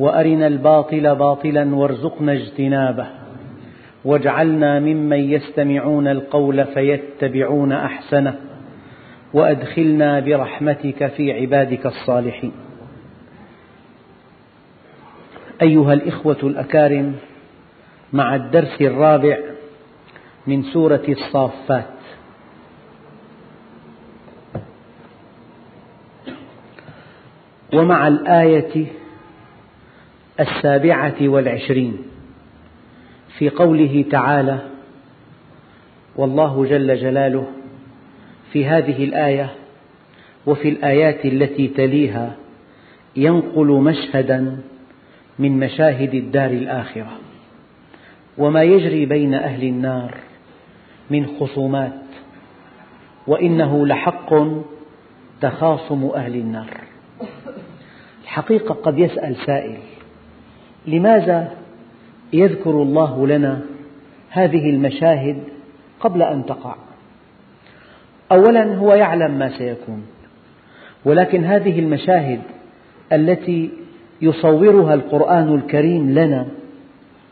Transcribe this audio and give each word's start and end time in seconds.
وأرنا 0.00 0.46
الباطل 0.46 1.14
باطلا 1.14 1.74
وارزقنا 1.74 2.32
اجتنابه. 2.32 3.06
واجعلنا 4.04 4.80
ممن 4.80 5.30
يستمعون 5.30 6.08
القول 6.08 6.64
فيتبعون 6.66 7.72
أحسنه. 7.72 8.34
وأدخلنا 9.34 10.20
برحمتك 10.20 11.06
في 11.06 11.32
عبادك 11.32 11.86
الصالحين. 11.86 12.52
أيها 15.62 15.92
الإخوة 15.92 16.36
الأكارم 16.42 17.14
مع 18.12 18.34
الدرس 18.34 18.80
الرابع 18.80 19.38
من 20.46 20.62
سورة 20.62 21.02
الصافات. 21.08 21.84
ومع 27.74 28.08
الآية 28.08 28.99
السابعة 30.40 31.14
والعشرين 31.20 31.96
في 33.38 33.48
قوله 33.48 34.04
تعالى 34.10 34.58
والله 36.16 36.66
جل 36.66 36.96
جلاله 36.96 37.46
في 38.52 38.66
هذه 38.66 39.04
الآية 39.04 39.50
وفي 40.46 40.68
الآيات 40.68 41.24
التي 41.24 41.68
تليها 41.68 42.36
ينقل 43.16 43.66
مشهدا 43.66 44.58
من 45.38 45.58
مشاهد 45.58 46.14
الدار 46.14 46.50
الآخرة 46.50 47.12
وما 48.38 48.62
يجري 48.62 49.06
بين 49.06 49.34
أهل 49.34 49.62
النار 49.62 50.14
من 51.10 51.26
خصومات 51.26 51.92
وإنه 53.26 53.86
لحق 53.86 54.34
تخاصم 55.40 56.10
أهل 56.14 56.34
النار. 56.34 56.80
الحقيقة 58.22 58.74
قد 58.74 58.98
يسأل 58.98 59.36
سائل 59.36 59.78
لماذا 60.86 61.48
يذكر 62.32 62.70
الله 62.70 63.26
لنا 63.26 63.60
هذه 64.30 64.70
المشاهد 64.70 65.42
قبل 66.00 66.22
أن 66.22 66.46
تقع؟ 66.46 66.74
أولا 68.32 68.74
هو 68.74 68.94
يعلم 68.94 69.38
ما 69.38 69.58
سيكون 69.58 70.06
ولكن 71.04 71.44
هذه 71.44 71.78
المشاهد 71.78 72.40
التي 73.12 73.70
يصورها 74.22 74.94
القرآن 74.94 75.54
الكريم 75.54 76.10
لنا 76.10 76.46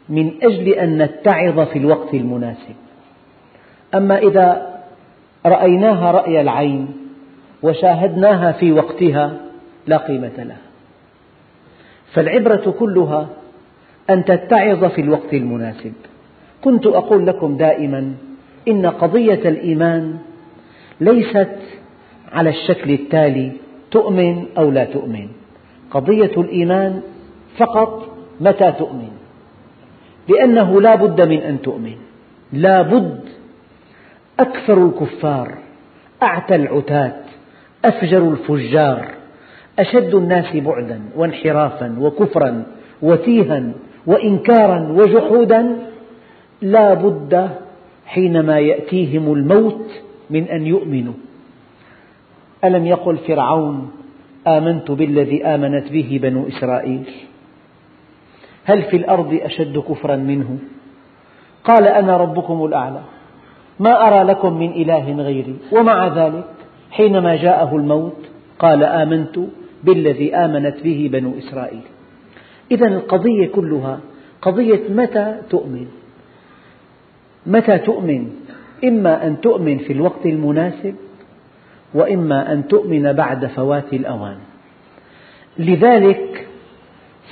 من 0.09 0.33
أجل 0.43 0.69
أن 0.69 1.03
نتعظ 1.03 1.61
في 1.61 1.79
الوقت 1.79 2.15
المناسب. 2.15 2.75
أما 3.95 4.19
إذا 4.19 4.79
رأيناها 5.47 6.11
رأي 6.11 6.41
العين 6.41 6.89
وشاهدناها 7.63 8.53
في 8.53 8.73
وقتها 8.73 9.37
لا 9.87 9.97
قيمة 9.97 10.33
لها. 10.39 10.69
فالعبرة 12.13 12.75
كلها 12.79 13.29
أن 14.11 14.25
تتعظ 14.25 14.85
في 14.85 15.01
الوقت 15.01 15.35
المناسب. 15.35 15.93
كنت 16.65 16.87
أقول 16.87 17.27
لكم 17.27 17.57
دائما 17.57 18.13
إن 18.69 18.87
قضية 18.87 19.49
الإيمان 19.49 20.19
ليست 21.01 21.57
على 22.33 22.51
الشكل 22.51 22.91
التالي 22.91 23.53
تؤمن 23.91 24.45
أو 24.59 24.71
لا 24.71 24.85
تؤمن. 24.85 25.29
قضية 25.91 26.33
الإيمان 26.37 27.01
فقط 27.59 28.17
متى 28.41 28.73
تؤمن؟ 28.73 29.11
لأنه 30.29 30.81
لا 30.81 30.95
بد 30.95 31.21
من 31.21 31.39
أن 31.39 31.63
تؤمن. 31.63 31.97
لا 32.53 32.83
بد 32.83 33.21
أكثر 34.41 34.87
الكفار 34.87 35.59
أعتى 36.23 36.55
العتاة 36.55 37.15
أفجر 37.85 38.31
الفجار 38.31 39.09
أشد 39.79 40.15
الناس 40.15 40.57
بعدا 40.57 41.01
وانحرافا 41.17 41.97
وكفرا 42.01 42.65
وتيها 43.03 43.73
وإنكارا 44.07 44.93
وجحودا 44.93 45.77
لا 46.63 46.95
بد 46.95 47.51
حينما 48.07 48.59
يأتيهم 48.59 49.33
الموت 49.33 49.87
من 50.31 50.45
أن 50.45 50.67
يؤمنوا. 50.67 51.15
ألم 52.65 52.87
يقل 52.87 53.17
فرعون 53.17 53.91
آمنت 54.47 54.91
بالذي 54.91 55.45
آمنت 55.45 55.93
به 55.93 56.21
بنو 56.23 56.49
إسرائيل؟ 56.49 57.11
هل 58.65 58.83
في 58.83 58.97
الأرض 58.97 59.41
أشد 59.43 59.79
كفرا 59.79 60.17
منه؟ 60.17 60.59
قال 61.65 61.89
أنا 61.89 62.17
ربكم 62.17 62.65
الأعلى. 62.65 63.01
ما 63.81 64.09
أرى 64.09 64.23
لكم 64.23 64.59
من 64.59 64.71
إله 64.73 65.13
غيري 65.13 65.57
ومع 65.73 66.07
ذلك 66.07 66.45
حينما 66.91 67.37
جاءه 67.37 67.77
الموت 67.77 68.17
قال 68.59 68.85
آمنت 68.85 69.39
بالذي 69.85 70.35
آمنت 70.35 70.83
به 70.83 71.11
بنو 71.13 71.39
إسرائيل. 71.39 71.98
إذا 72.71 72.87
القضية 72.87 73.47
كلها 73.47 74.01
قضية 74.43 74.81
متى 74.89 75.37
تؤمن؟ 75.51 75.87
متى 77.47 77.79
تؤمن؟ 77.79 78.31
إما 78.85 79.27
أن 79.27 79.41
تؤمن 79.41 79.79
في 79.79 79.93
الوقت 79.93 80.27
المناسب 80.27 80.95
وإما 81.95 82.53
أن 82.53 82.69
تؤمن 82.69 83.13
بعد 83.13 83.47
فوات 83.47 83.93
الأوان. 83.93 84.37
لذلك 85.59 86.47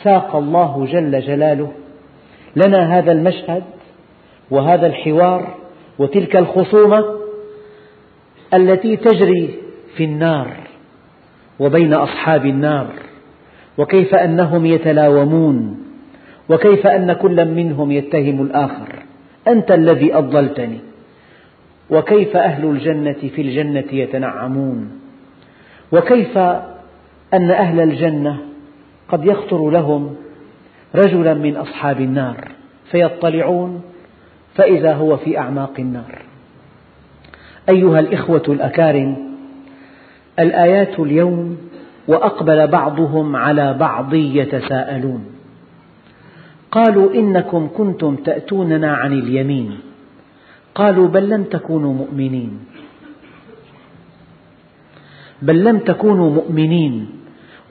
ساق 0.03 0.37
الله 0.37 0.87
جل 0.93 1.21
جلاله 1.21 1.73
لنا 2.57 2.99
هذا 2.99 3.13
المشهد 3.13 3.65
وهذا 4.51 4.87
الحوار 4.87 5.55
وتلك 5.99 6.37
الخصومة 6.37 7.05
التي 8.55 8.97
تجري 8.97 9.55
في 9.97 10.05
النار 10.05 10.57
وبين 11.59 11.95
أصحاب 11.95 12.47
النار. 12.47 12.87
وكيف 13.79 14.15
أنهم 14.15 14.67
يتلاومون 14.67 15.83
وكيف 16.49 16.87
أن 16.87 17.13
كل 17.13 17.45
منهم 17.45 17.93
يتهم 17.93 18.43
الآخر. 18.43 19.03
أنت 19.49 19.73
الذي 19.73 20.15
أضللتني. 20.15 20.79
وكيف 21.91 22.37
أهل 22.37 22.65
الجنة 22.65 23.13
في 23.13 23.43
الجنة 23.43 23.85
يتنعمون. 23.93 24.91
وكيف 25.93 26.39
أن 27.35 27.51
أهل 27.51 27.81
الجنة 27.81 28.37
قد 29.09 29.25
يخطر 29.25 29.71
لهم 29.71 30.17
رجلا 30.95 31.35
من 31.35 31.57
أصحاب 31.57 32.01
النار 32.01 32.49
فيطلعون 32.91 33.83
فإذا 34.55 34.95
هو 34.95 35.17
في 35.17 35.39
أعماق 35.39 35.73
النار. 35.79 36.23
أيها 37.69 38.01
الإخوة 38.01 38.43
الأكارم 38.49 39.17
الآيات 40.39 41.01
اليوم 41.01 41.59
وأقبل 42.09 42.67
بعضهم 42.67 43.37
على 43.37 43.75
بعض 43.75 44.15
يتساءلون. 44.15 45.23
قالوا 46.73 47.15
إنكم 47.15 47.69
كنتم 47.77 48.17
تأتوننا 48.17 48.95
عن 48.95 49.13
اليمين. 49.13 49.71
قالوا 50.75 51.09
بل 51.09 51.29
لم 51.29 51.43
تكونوا 51.45 51.95
مؤمنين. 51.95 52.51
بل 55.43 55.65
لم 55.65 55.79
تكونوا 55.79 56.31
مؤمنين. 56.31 57.07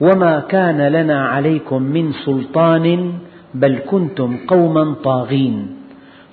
وما 0.02 0.40
كان 0.40 0.88
لنا 0.88 1.28
عليكم 1.28 1.82
من 1.82 2.12
سلطان 2.12 3.14
بل 3.54 3.80
كنتم 3.88 4.38
قوما 4.48 4.96
طاغين. 5.04 5.68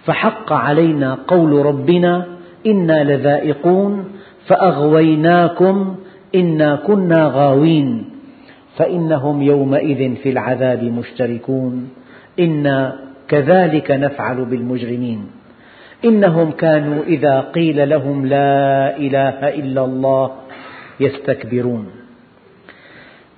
فحق 0.05 0.53
علينا 0.53 1.19
قول 1.29 1.67
ربنا 1.67 2.27
إنا 2.67 3.05
لذائقون 3.05 4.05
فأغويناكم 4.47 5.95
إنا 6.35 6.77
كنا 6.77 7.31
غاوين 7.35 8.05
فإنهم 8.77 9.43
يومئذ 9.43 10.15
في 10.17 10.31
العذاب 10.31 10.83
مشتركون 10.85 11.89
إنا 12.41 12.99
كذلك 13.29 13.91
نفعل 13.91 14.45
بالمجرمين 14.45 15.27
إنهم 16.05 16.51
كانوا 16.51 17.03
إذا 17.03 17.41
قيل 17.41 17.89
لهم 17.89 18.27
لا 18.27 18.97
إله 18.97 19.49
إلا 19.49 19.85
الله 19.85 20.33
يستكبرون 21.01 21.87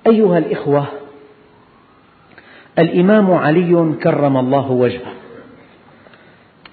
أيها 0.07 0.37
الإخوة 0.37 0.85
الإمام 2.79 3.31
علي 3.31 3.93
كرم 4.03 4.37
الله 4.37 4.71
وجهه 4.71 5.13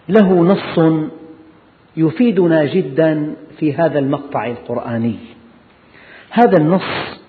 له 0.09 0.33
نص 0.33 1.03
يفيدنا 1.97 2.65
جدا 2.65 3.35
في 3.59 3.75
هذا 3.75 3.99
المقطع 3.99 4.47
القرآني 4.47 5.32
هذا 6.35 6.57
النص 6.61 7.21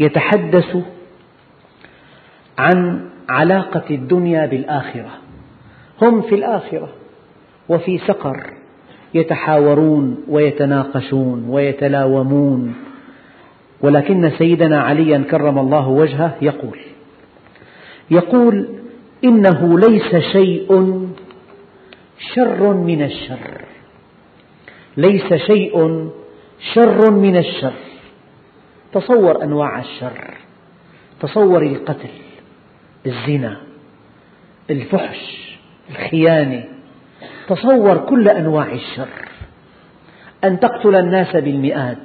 يتحدث 0.00 0.76
عن 2.58 3.08
علاقة 3.28 3.84
الدنيا 3.90 4.46
بالآخرة. 4.46 5.10
هم 6.02 6.22
في 6.22 6.34
الآخرة 6.34 6.88
وفي 7.68 7.98
سقر 7.98 8.52
يتحاورون 9.14 10.24
ويتناقشون 10.28 11.44
ويتلاومون. 11.48 12.74
ولكن 13.80 14.30
سيدنا 14.38 14.80
عليا 14.80 15.24
كرم 15.30 15.58
الله 15.58 15.88
وجهه 15.88 16.36
يقول 16.42 16.78
يقول 18.10 18.68
إنه 19.24 19.78
ليس 19.78 20.16
شيء 20.32 21.00
شر 22.34 22.74
من 22.74 23.02
الشر. 23.02 23.60
ليس 24.96 25.34
شيء 25.34 26.08
شر 26.74 27.10
من 27.10 27.36
الشر. 27.36 27.91
تصور 28.92 29.42
أنواع 29.42 29.80
الشر. 29.80 30.34
تصور 31.20 31.62
القتل 31.62 32.08
الزنا 33.06 33.60
الفحش 34.70 35.56
الخيانة. 35.90 36.64
تصور 37.48 37.98
كل 37.98 38.28
أنواع 38.28 38.72
الشر. 38.72 39.08
أن 40.44 40.60
تقتل 40.60 40.94
الناس 40.94 41.36
بالمئات. 41.36 41.98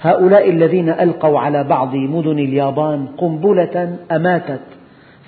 هؤلاء 0.00 0.50
الذين 0.50 0.88
ألقوا 0.88 1.38
على 1.38 1.64
بعض 1.64 1.94
مدن 1.94 2.38
اليابان 2.38 3.06
قنبلة 3.06 3.98
أماتت 4.10 4.62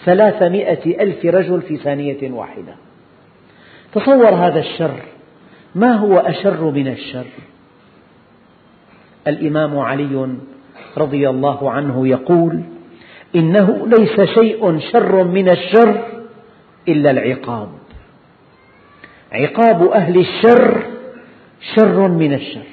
ثلاثمائة 0.04 1.02
ألف 1.02 1.24
رجل 1.24 1.62
في 1.62 1.76
ثانية 1.76 2.32
واحدة. 2.32 2.74
تصور 3.92 4.28
هذا 4.28 4.58
الشر. 4.58 5.00
ما 5.74 5.92
هو 5.94 6.18
أشر 6.18 6.70
من 6.70 6.88
الشر؟ 6.88 7.26
الإمام 9.26 9.78
علي 9.78 10.36
رضي 10.98 11.28
الله 11.28 11.70
عنه 11.70 12.08
يقول 12.08 12.62
إنه 13.36 13.86
ليس 13.86 14.20
شيء 14.20 14.78
شر 14.78 15.24
من 15.24 15.48
الشر 15.48 16.04
إلا 16.88 17.10
العقاب. 17.10 17.68
عقاب 19.32 19.82
أهل 19.82 20.18
الشر 20.20 20.82
شر 21.76 22.08
من 22.08 22.34
الشر. 22.34 22.66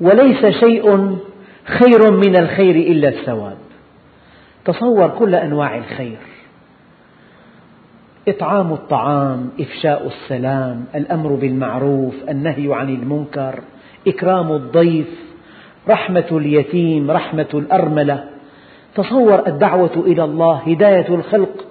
وليس 0.00 0.46
شيء 0.46 1.16
خير 1.64 2.12
من 2.12 2.36
الخير 2.36 2.76
إلا 2.76 3.08
الثواب. 3.08 3.58
تصور 4.64 5.08
كل 5.08 5.34
أنواع 5.34 5.76
الخير. 5.76 6.18
إطعام 8.28 8.72
الطعام، 8.72 9.50
إفشاء 9.60 10.06
السلام، 10.06 10.84
الأمر 10.94 11.34
بالمعروف، 11.34 12.14
النهي 12.28 12.74
عن 12.74 12.88
المنكر، 12.88 13.60
إكرام 14.06 14.52
الضيف، 14.52 15.27
رحمة 15.88 16.26
اليتيم، 16.32 17.10
رحمة 17.10 17.48
الأرملة، 17.54 18.24
تصور 18.94 19.46
الدعوة 19.46 20.04
إلى 20.06 20.24
الله، 20.24 20.54
هداية 20.54 21.08
الخلق، 21.08 21.64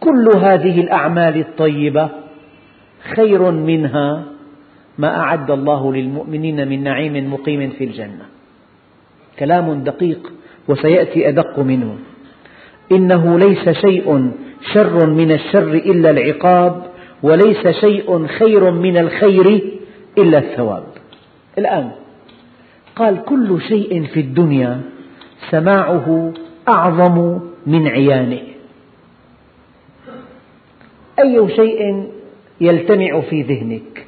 كل 0.00 0.30
هذه 0.36 0.80
الأعمال 0.80 1.40
الطيبة 1.40 2.08
خير 3.16 3.50
منها 3.50 4.22
ما 4.98 5.20
أعد 5.20 5.50
الله 5.50 5.92
للمؤمنين 5.92 6.68
من 6.68 6.82
نعيم 6.82 7.32
مقيم 7.32 7.70
في 7.70 7.84
الجنة. 7.84 8.26
كلام 9.38 9.84
دقيق 9.84 10.32
وسيأتي 10.68 11.28
أدق 11.28 11.58
منه. 11.58 11.96
إنه 12.92 13.38
ليس 13.38 13.68
شيء 13.68 14.32
شر 14.74 15.06
من 15.06 15.32
الشر 15.32 15.74
إلا 15.74 16.10
العقاب 16.10 16.82
وليس 17.22 17.68
شيء 17.68 18.26
خير 18.26 18.70
من 18.70 18.96
الخير 18.96 19.62
إلا 20.18 20.38
الثواب. 20.38 20.84
الآن 21.58 21.90
قال 22.96 23.24
كل 23.24 23.60
شيء 23.60 24.04
في 24.04 24.20
الدنيا 24.20 24.80
سماعه 25.50 26.32
أعظم 26.68 27.40
من 27.66 27.88
عيانه. 27.88 28.42
أي 31.18 31.48
شيء 31.56 32.10
يلتمع 32.60 33.20
في 33.20 33.42
ذهنك؟ 33.42 34.06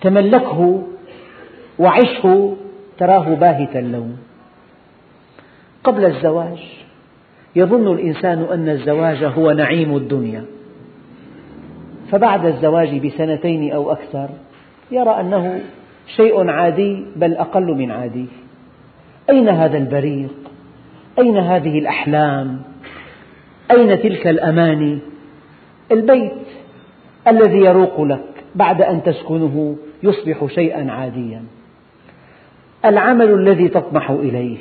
تملكه 0.00 0.82
وعشه 1.78 2.56
تراه 2.98 3.34
باهت 3.34 3.76
اللون. 3.76 4.18
قبل 5.84 6.04
الزواج 6.04 6.58
يظن 7.56 7.92
الإنسان 7.92 8.46
أن 8.52 8.68
الزواج 8.68 9.24
هو 9.24 9.50
نعيم 9.50 9.96
الدنيا. 9.96 10.44
فبعد 12.12 12.46
الزواج 12.46 13.06
بسنتين 13.06 13.72
أو 13.72 13.92
أكثر 13.92 14.28
يرى 14.90 15.20
أنه 15.20 15.60
شيء 16.06 16.50
عادي 16.50 17.04
بل 17.16 17.34
أقل 17.34 17.74
من 17.74 17.90
عادي 17.90 18.26
أين 19.30 19.48
هذا 19.48 19.78
البريق؟ 19.78 20.34
أين 21.18 21.38
هذه 21.38 21.78
الأحلام؟ 21.78 22.62
أين 23.70 24.02
تلك 24.02 24.26
الأماني؟ 24.26 24.98
البيت 25.92 26.32
الذي 27.28 27.58
يروق 27.58 28.00
لك 28.00 28.24
بعد 28.54 28.82
أن 28.82 29.02
تسكنه 29.02 29.76
يصبح 30.02 30.46
شيئا 30.54 30.92
عاديا 30.92 31.42
العمل 32.84 33.34
الذي 33.34 33.68
تطمح 33.68 34.10
إليه 34.10 34.58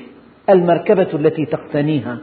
المركبة 0.50 1.08
التي 1.14 1.46
تقتنيها 1.46 2.18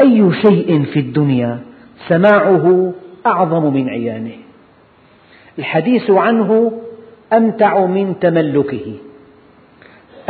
أي 0.00 0.32
شيء 0.42 0.84
في 0.84 0.98
الدنيا 0.98 1.60
سماعه 2.08 2.92
أعظم 3.26 3.74
من 3.74 3.88
عيانه 3.88 4.36
الحديث 5.58 6.10
عنه 6.10 6.72
أمتع 7.34 7.86
من 7.86 8.18
تملكه. 8.20 8.92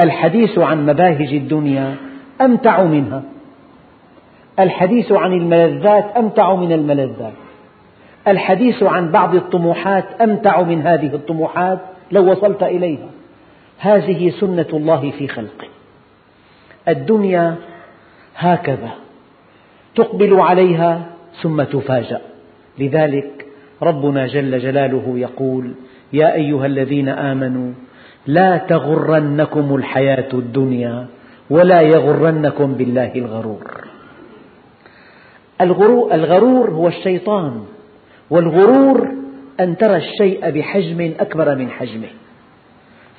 الحديث 0.03 0.59
عن 0.59 0.87
مباهج 0.87 1.35
الدنيا 1.35 1.97
أمتع 2.41 2.83
منها. 2.83 3.23
الحديث 4.59 5.13
عن 5.13 5.33
الملذات 5.33 6.17
أمتع 6.17 6.55
من 6.55 6.73
الملذات. 6.73 7.33
الحديث 8.29 8.83
عن 8.83 9.11
بعض 9.11 9.35
الطموحات 9.35 10.05
أمتع 10.21 10.63
من 10.63 10.83
هذه 10.83 11.15
الطموحات 11.15 11.79
لو 12.13 12.31
وصلت 12.31 12.63
إليها. 12.63 13.09
هذه 13.79 14.31
سنة 14.31 14.67
الله 14.73 15.11
في 15.19 15.29
خلقه. 15.29 15.69
الدنيا 16.89 17.55
هكذا. 18.37 18.91
تقبل 19.95 20.41
عليها 20.41 21.07
ثم 21.43 21.63
تفاجأ. 21.63 22.21
لذلك 22.79 23.47
ربنا 23.83 24.27
جل 24.27 24.59
جلاله 24.59 25.13
يقول 25.17 25.73
يا 26.15 26.35
أيها 26.35 26.67
الذين 26.67 27.09
آمنوا 27.09 27.73
لا 28.27 28.57
تغرنكم 28.57 29.75
الحياة 29.75 30.29
الدنيا 30.35 31.07
ولا 31.51 31.81
يغرنكم 31.81 32.75
بالله 32.75 33.13
الغرور. 33.15 33.85
الغرور 36.13 36.71
هو 36.71 36.89
الشيطان 36.89 37.65
والغرور 38.31 39.09
أن 39.61 39.77
ترى 39.77 39.97
الشيء 39.97 40.51
بحجم 40.51 41.15
أكبر 41.21 41.55
من 41.55 41.71
حجمه. 41.71 42.09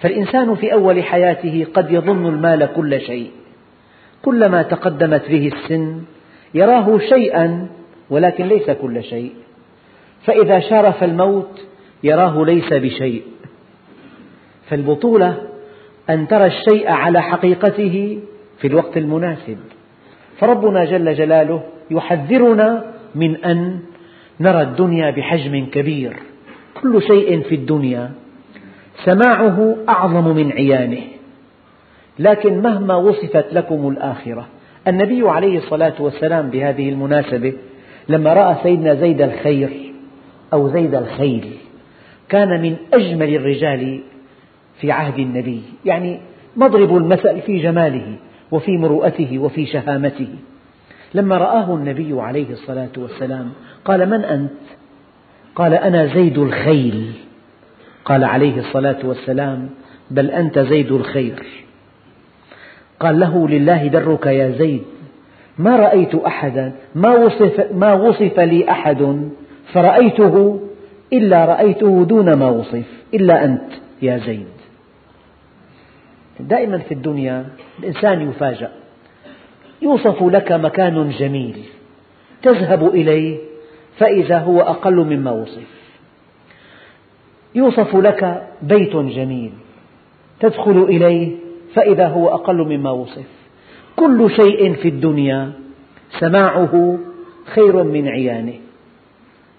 فالإنسان 0.02 0.56
في 0.56 0.74
أول 0.74 1.04
حياته 1.04 1.68
قد 1.74 1.92
يظن 1.92 2.26
المال 2.26 2.70
كل 2.76 3.02
شيء. 3.02 3.32
كلما 4.22 4.62
تقدمت 4.62 5.30
به 5.30 5.52
السن 5.54 6.02
يراه 6.54 6.98
شيئا 6.98 7.68
ولكن 8.10 8.46
ليس 8.46 8.72
كل 8.72 9.04
شيء. 9.04 9.34
فإذا 10.26 10.60
شارف 10.60 11.04
الموت 11.04 11.62
يراه 12.04 12.46
ليس 12.46 12.74
بشيء. 12.74 13.22
فالبطولة 14.70 15.38
أن 16.10 16.28
ترى 16.28 16.46
الشيء 16.46 16.88
على 16.92 17.22
حقيقته 17.22 18.20
في 18.58 18.68
الوقت 18.68 18.98
المناسب. 18.98 19.58
فربنا 20.40 20.86
جل 20.86 21.14
جلاله 21.14 21.64
يحذرنا 21.92 22.94
من 23.16 23.36
أن 23.36 23.80
نرى 24.40 24.62
الدنيا 24.62 25.12
بحجم 25.12 25.66
كبير. 25.66 26.14
كل 26.82 27.02
شيء 27.02 27.42
في 27.42 27.56
الدنيا 27.56 28.12
سماعه 29.06 29.76
أعظم 29.90 30.36
من 30.36 30.52
عيانه. 30.52 31.02
لكن 32.20 32.62
مهما 32.62 32.96
وصفت 32.96 33.54
لكم 33.54 33.88
الآخرة 33.88 34.48
النبي 34.88 35.30
عليه 35.30 35.58
الصلاة 35.58 35.94
والسلام 36.00 36.50
بهذه 36.50 36.90
المناسبة 36.90 37.54
لما 38.10 38.34
رأى 38.34 38.56
سيدنا 38.64 38.96
زيد 38.96 39.22
الخير 39.22 39.94
أو 40.54 40.70
زيد 40.70 40.96
الخيل 40.96 41.54
كان 42.30 42.62
من 42.62 42.76
أجمل 42.94 43.36
الرجال 43.36 44.02
في 44.82 44.92
عهد 44.92 45.20
النبي 45.20 45.62
يعني 45.86 46.20
مضرب 46.56 46.98
المثل 46.98 47.42
في 47.42 47.60
جماله 47.60 48.16
وفي 48.52 48.78
مروءته 48.78 49.40
وفي 49.40 49.66
شهامته. 49.66 50.28
لما 51.14 51.38
رآه 51.38 51.76
النبي 51.76 52.22
عليه 52.22 52.50
الصلاة 52.50 52.90
والسلام 52.98 53.52
قال 53.86 54.10
من 54.10 54.24
أنت؟ 54.24 54.52
قال 55.56 55.74
أنا 55.74 56.06
زيد 56.06 56.38
الخيل. 56.38 57.12
قال 58.06 58.24
عليه 58.24 58.58
الصلاة 58.58 58.98
والسلام 59.04 59.70
بل 60.12 60.32
أنت 60.32 60.60
زيد 60.60 60.92
الخير. 60.92 61.44
قال 63.00 63.20
له 63.20 63.48
لله 63.48 63.88
درك 63.88 64.26
يا 64.26 64.52
زيد 64.52 64.84
ما 65.58 65.76
رأيت 65.76 66.16
أحدا 66.16 66.72
ما 66.96 67.16
وصف, 67.16 67.72
ما 67.74 67.94
وصف 67.94 68.40
لي 68.40 68.72
أحد 68.72 69.30
فرأيته 69.74 70.60
إلا 71.14 71.46
رأيته 71.46 72.04
دون 72.04 72.34
ما 72.34 72.50
وصف 72.50 72.86
إلا 73.14 73.46
أنت 73.46 73.72
يا 74.02 74.18
زيد. 74.18 74.48
دائما 76.40 76.78
في 76.78 76.94
الدنيا 76.94 77.46
الإنسان 77.80 78.30
يفاجأ. 78.30 78.72
يوصف 79.82 80.24
لك 80.24 80.52
مكان 80.52 81.10
جميل 81.10 81.64
تذهب 82.42 82.88
إليه 82.88 83.38
فإذا 83.98 84.38
هو 84.38 84.62
أقل 84.62 84.96
مما 84.96 85.32
وصف. 85.32 85.68
يوصف 87.56 87.96
لك 87.96 88.48
بيت 88.62 88.96
جميل 88.96 89.52
تدخل 90.40 90.84
إليه 90.84 91.36
فإذا 91.74 92.08
هو 92.08 92.30
أقل 92.30 92.56
مما 92.56 92.92
وصف. 92.92 93.28
كل 93.96 94.30
شيء 94.32 94.74
في 94.74 94.88
الدنيا 94.88 95.52
سماعه 96.20 96.98
خير 97.46 97.84
من 97.84 98.08
عيانه. 98.08 98.60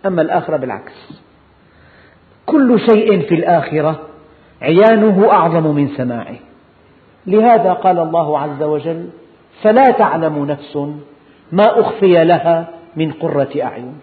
أما 0.07 0.23
الآخرة 0.23 0.57
بالعكس. 0.57 1.26
كل 2.47 2.81
شيء 2.81 3.21
في 3.21 3.35
الآخرة 3.35 4.01
عيانه 4.63 5.31
أعظم 5.31 5.75
من 5.75 5.89
سماعه. 5.89 6.37
لهذا 7.27 7.73
قال 7.73 7.99
الله 7.99 8.39
عز 8.39 8.63
وجل 8.63 9.09
فلا 9.63 9.85
تعلم 9.85 10.45
نفس 10.45 10.77
ما 11.53 11.81
أخفي 11.81 12.25
لها 12.25 12.69
من 12.97 13.13
قرة 13.13 13.49
أعين. 13.63 13.95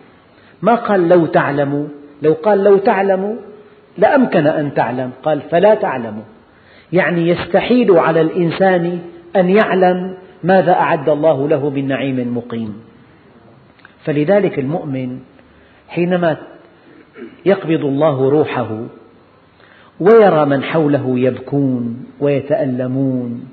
ما 0.61 0.75
قال 0.75 1.09
لو 1.09 1.25
تعلم 1.25 1.89
لو 2.21 2.33
قال 2.33 2.63
لو 2.63 2.77
تعلم 2.77 3.39
لأمكن 3.97 4.47
أن 4.47 4.73
تعلم. 4.73 5.11
قال 5.23 5.41
فلا 5.41 5.75
تعلم. 5.75 6.23
يعني 6.93 7.29
يستحيل 7.29 7.91
على 7.91 8.21
الإنسان 8.21 8.99
أن 9.35 9.49
يعلم 9.49 10.17
ماذا 10.43 10.73
أعد 10.73 11.09
الله 11.09 11.47
له 11.47 11.69
من 11.69 11.87
نعيم 11.87 12.37
مقيم. 12.37 12.83
فلذلك 14.05 14.59
المؤمن 14.59 15.19
حينما 15.87 16.37
يقبض 17.45 17.85
الله 17.85 18.29
روحه 18.29 18.77
ويرى 19.99 20.45
من 20.45 20.63
حوله 20.63 21.19
يبكون 21.19 22.05
ويتألمون 22.19 23.47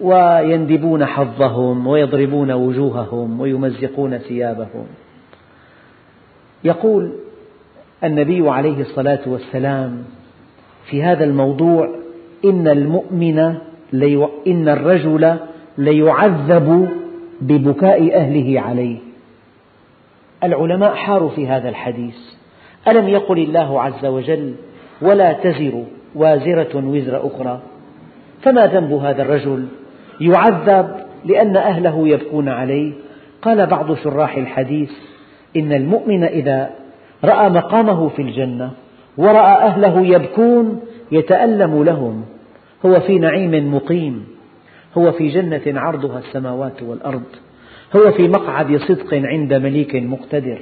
ويندبون 0.00 1.04
حظهم 1.04 1.86
ويضربون 1.86 2.52
وجوههم 2.52 3.40
ويمزقون 3.40 4.18
ثيابهم. 4.18 4.86
يقول 6.64 7.12
النبي 8.04 8.50
عليه 8.50 8.80
الصلاة 8.80 9.20
والسلام 9.26 10.04
في 10.90 11.02
هذا 11.02 11.24
الموضوع 11.24 11.94
إن 12.44 12.68
المؤمن 12.68 13.38
إن 14.46 14.68
الرجل 14.68 15.36
ليعذب 15.78 16.88
ببكاء 17.40 18.16
أهله 18.16 18.60
عليه. 18.60 18.98
العلماء 20.44 20.94
حاروا 20.94 21.30
في 21.30 21.48
هذا 21.48 21.68
الحديث. 21.68 22.37
ألم 22.90 23.08
يقل 23.08 23.38
الله 23.38 23.82
عز 23.82 24.06
وجل 24.06 24.54
ولا 25.02 25.32
تزر 25.32 25.84
وازرة 26.14 26.76
وزر 26.86 27.26
أخرى؟ 27.26 27.60
فما 28.42 28.66
ذنب 28.66 28.92
هذا 28.92 29.22
الرجل؟ 29.22 29.66
يعذب 30.20 30.94
لأن 31.24 31.56
أهله 31.56 32.08
يبكون 32.08 32.48
عليه. 32.48 32.92
قال 33.42 33.66
بعض 33.66 33.94
شراح 33.94 34.36
الحديث 34.36 34.90
إن 35.56 35.72
المؤمن 35.72 36.24
إذا 36.24 36.70
رأى 37.24 37.48
مقامه 37.50 38.08
في 38.08 38.22
الجنة 38.22 38.70
ورأى 39.18 39.52
أهله 39.52 40.06
يبكون 40.06 40.80
يتألم 41.12 41.84
لهم. 41.84 42.24
هو 42.86 43.00
في 43.00 43.18
نعيم 43.18 43.74
مقيم. 43.74 44.26
هو 44.98 45.12
في 45.12 45.28
جنة 45.28 45.80
عرضها 45.80 46.18
السماوات 46.18 46.82
والأرض. 46.82 47.22
هو 47.96 48.12
في 48.12 48.28
مقعد 48.28 48.76
صدق 48.76 49.14
عند 49.14 49.54
مليك 49.54 49.94
مقتدر. 49.96 50.58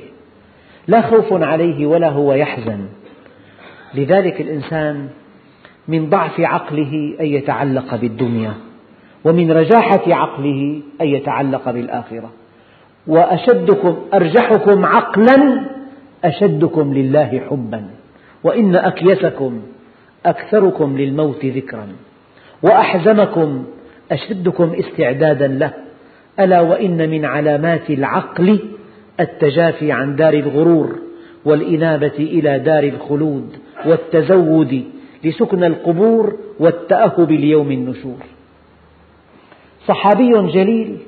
لا 0.88 1.00
خوف 1.00 1.42
عليه 1.42 1.86
ولا 1.86 2.08
هو 2.08 2.32
يحزن. 2.32 2.86
لذلك 3.94 4.40
الإنسان 4.40 5.08
من 5.88 6.10
ضعف 6.10 6.40
عقله 6.40 7.16
أن 7.20 7.26
يتعلق 7.26 7.94
بالدنيا 7.96 8.52
ومن 9.24 9.52
رجاحة 9.52 10.14
عقله 10.14 10.80
أن 11.00 11.06
يتعلق 11.06 11.70
بالآخرة. 11.70 12.32
وأشدكم 13.06 13.96
أرجحكم 14.14 14.86
عقلا 14.86 15.66
أشدكم 16.24 16.94
لله 16.94 17.40
حبا. 17.50 17.84
وإن 18.44 18.76
أكيسكم 18.76 19.62
أكثركم 20.26 20.98
للموت 20.98 21.44
ذكرا. 21.44 21.88
وأحزمكم 22.62 23.64
أشدكم 24.12 24.74
استعدادا 24.78 25.46
له. 25.48 25.72
ألا 26.40 26.60
وإن 26.60 27.10
من 27.10 27.24
علامات 27.24 27.90
العقل 27.90 28.60
التجافي 29.20 29.92
عن 29.92 30.16
دار 30.16 30.34
الغرور 30.34 30.98
والإنابة 31.44 32.16
إلى 32.18 32.58
دار 32.58 32.84
الخلود 32.84 33.56
والتزود 33.86 34.84
لسكن 35.24 35.64
القبور 35.64 36.38
والتأهب 36.60 37.32
ليوم 37.32 37.70
النشور. 37.70 38.18
صحابي 39.86 40.30
جليل 40.30 40.98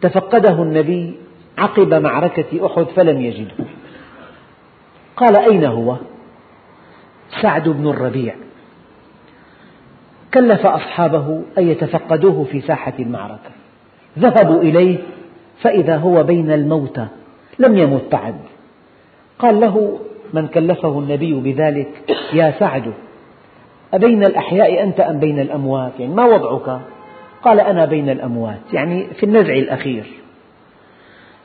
تفقده 0.00 0.62
النبي 0.62 1.14
عقب 1.58 1.94
معركة 1.94 2.66
أحد 2.66 2.84
فلم 2.84 3.20
يجده. 3.20 3.64
قال 5.16 5.38
أين 5.38 5.64
هو؟ 5.64 5.96
سعد 7.42 7.68
بن 7.68 7.88
الربيع. 7.88 8.34
كلف 10.34 10.66
أصحابه 10.66 11.42
أن 11.58 11.68
يتفقدوه 11.68 12.44
في 12.44 12.60
ساحة 12.60 12.92
المعركة. 12.98 13.50
ذهبوا 14.18 14.62
إليه 14.62 14.98
فإذا 15.62 15.96
هو 15.96 16.22
بين 16.22 16.52
الموتى 16.52 17.06
لم 17.58 17.78
يمت 17.78 18.12
بعد. 18.12 18.34
قال 19.38 19.60
له 19.60 19.98
من 20.32 20.46
كلفه 20.46 20.98
النبي 20.98 21.34
بذلك؟ 21.34 21.88
يا 22.32 22.54
سعد 22.58 22.92
أبين 23.94 24.22
الأحياء 24.22 24.82
أنت 24.82 25.00
أم 25.00 25.18
بين 25.18 25.40
الأموات؟ 25.40 25.92
يعني 25.98 26.14
ما 26.14 26.24
وضعك؟ 26.24 26.80
قال 27.42 27.60
أنا 27.60 27.84
بين 27.84 28.10
الأموات 28.10 28.60
يعني 28.72 29.06
في 29.06 29.26
النزع 29.26 29.52
الأخير. 29.52 30.04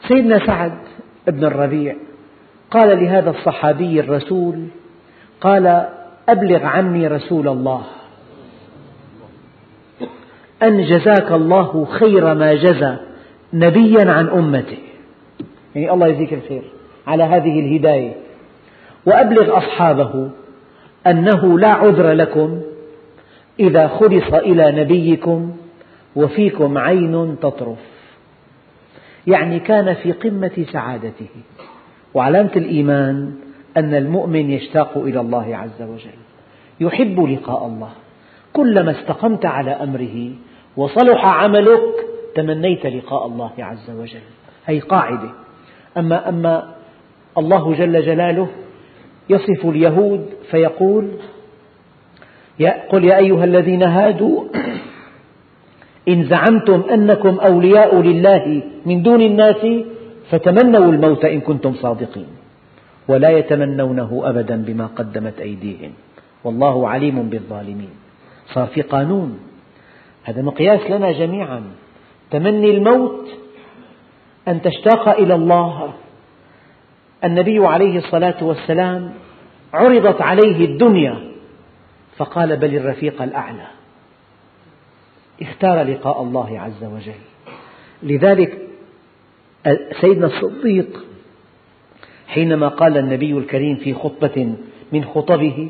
سيدنا 0.08 0.46
سعد 0.46 0.74
بن 1.28 1.46
الربيع 1.46 1.96
قال 2.72 3.04
لهذا 3.04 3.30
الصحابي 3.30 4.00
الرسول 4.00 4.68
قال 5.42 5.88
أبلغ 6.30 6.66
عني 6.66 7.08
رسول 7.08 7.48
الله. 7.48 7.82
أن 10.64 10.84
جزاك 10.84 11.32
الله 11.32 11.86
خير 11.86 12.34
ما 12.34 12.54
جزى. 12.54 12.98
نبيا 13.54 14.12
عن 14.12 14.28
أمته. 14.28 14.78
يعني 15.76 15.94
الله 15.94 16.08
يجزيك 16.08 16.34
الخير 16.34 16.62
على 17.08 17.24
هذه 17.24 17.60
الهداية. 17.60 18.14
وأبلغ 19.06 19.58
أصحابه 19.58 20.30
أنه 21.08 21.60
لا 21.60 21.68
عذر 21.68 22.12
لكم 22.12 22.62
إذا 23.60 23.88
خلص 23.88 24.34
إلى 24.34 24.72
نبيكم 24.82 25.52
وفيكم 26.16 26.78
عين 26.78 27.36
تطرف. 27.42 27.78
يعني 29.28 29.60
كان 29.60 29.94
في 29.94 30.12
قمة 30.12 30.66
سعادته. 30.72 31.30
وعلامة 32.14 32.52
الإيمان 32.56 33.34
أن 33.78 33.96
المؤمن 33.96 34.52
يشتاق 34.52 34.98
إلى 34.98 35.20
الله 35.20 35.58
عز 35.58 35.82
وجل. 35.82 36.20
يحب 36.80 37.20
لقاء 37.20 37.66
الله. 37.66 37.90
كلما 38.54 38.92
استقمت 38.92 39.46
على 39.46 39.72
أمره 39.72 40.32
وصلح 40.78 41.26
عملك 41.26 42.11
تمنيت 42.36 42.86
لقاء 42.86 43.28
الله 43.28 43.52
عز 43.60 43.90
وجل. 43.90 44.26
هذه 44.66 44.80
قاعدة. 44.80 45.30
أما 45.98 46.30
أما 46.30 46.76
الله 47.38 47.74
جل 47.74 48.06
جلاله 48.06 48.48
يصف 49.30 49.66
اليهود 49.66 50.30
فيقول 50.52 51.08
قل 52.90 53.04
يا 53.04 53.18
أيها 53.18 53.44
الذين 53.44 53.84
هادوا 53.84 54.44
إن 56.08 56.24
زعمتم 56.24 56.84
أنكم 56.92 57.40
أولياء 57.40 58.02
لله 58.02 58.62
من 58.86 59.04
دون 59.04 59.22
الناس 59.22 59.64
فتمنوا 60.30 60.92
الموت 60.92 61.26
إن 61.26 61.42
كنتم 61.42 61.74
صادقين. 61.74 62.28
ولا 63.08 63.30
يتمنونه 63.30 64.22
أبدا 64.24 64.56
بما 64.68 64.86
قدمت 64.86 65.42
أيديهم. 65.42 65.92
والله 66.44 66.88
عليم 66.88 67.30
بالظالمين. 67.30 67.94
صار 68.54 68.68
في 68.68 68.82
قانون. 68.82 69.40
هذا 70.24 70.42
مقياس 70.42 70.92
لنا 70.92 71.12
جميعا. 71.12 71.62
تمني 72.32 72.72
الموت 72.72 73.28
أن 74.48 74.62
تشتاق 74.62 75.10
إلى 75.10 75.36
الله. 75.36 75.94
النبي 77.24 77.68
عليه 77.68 77.98
الصلاة 77.98 78.44
والسلام 78.44 79.14
عرضت 79.74 80.22
عليه 80.22 80.66
الدنيا 80.66 81.32
فقال 82.18 82.58
بل 82.58 82.76
الرفيق 82.76 83.22
الأعلى. 83.22 83.68
اختار 85.42 85.84
لقاء 85.84 86.22
الله 86.22 86.60
عز 86.60 86.84
وجل. 86.84 87.22
لذلك 88.04 88.58
سيدنا 90.02 90.28
الصديق 90.28 91.06
حينما 92.28 92.68
قال 92.68 92.98
النبي 92.98 93.38
الكريم 93.38 93.76
في 93.76 93.94
خطبة 93.94 94.56
من 94.92 95.06
خطبه 95.06 95.70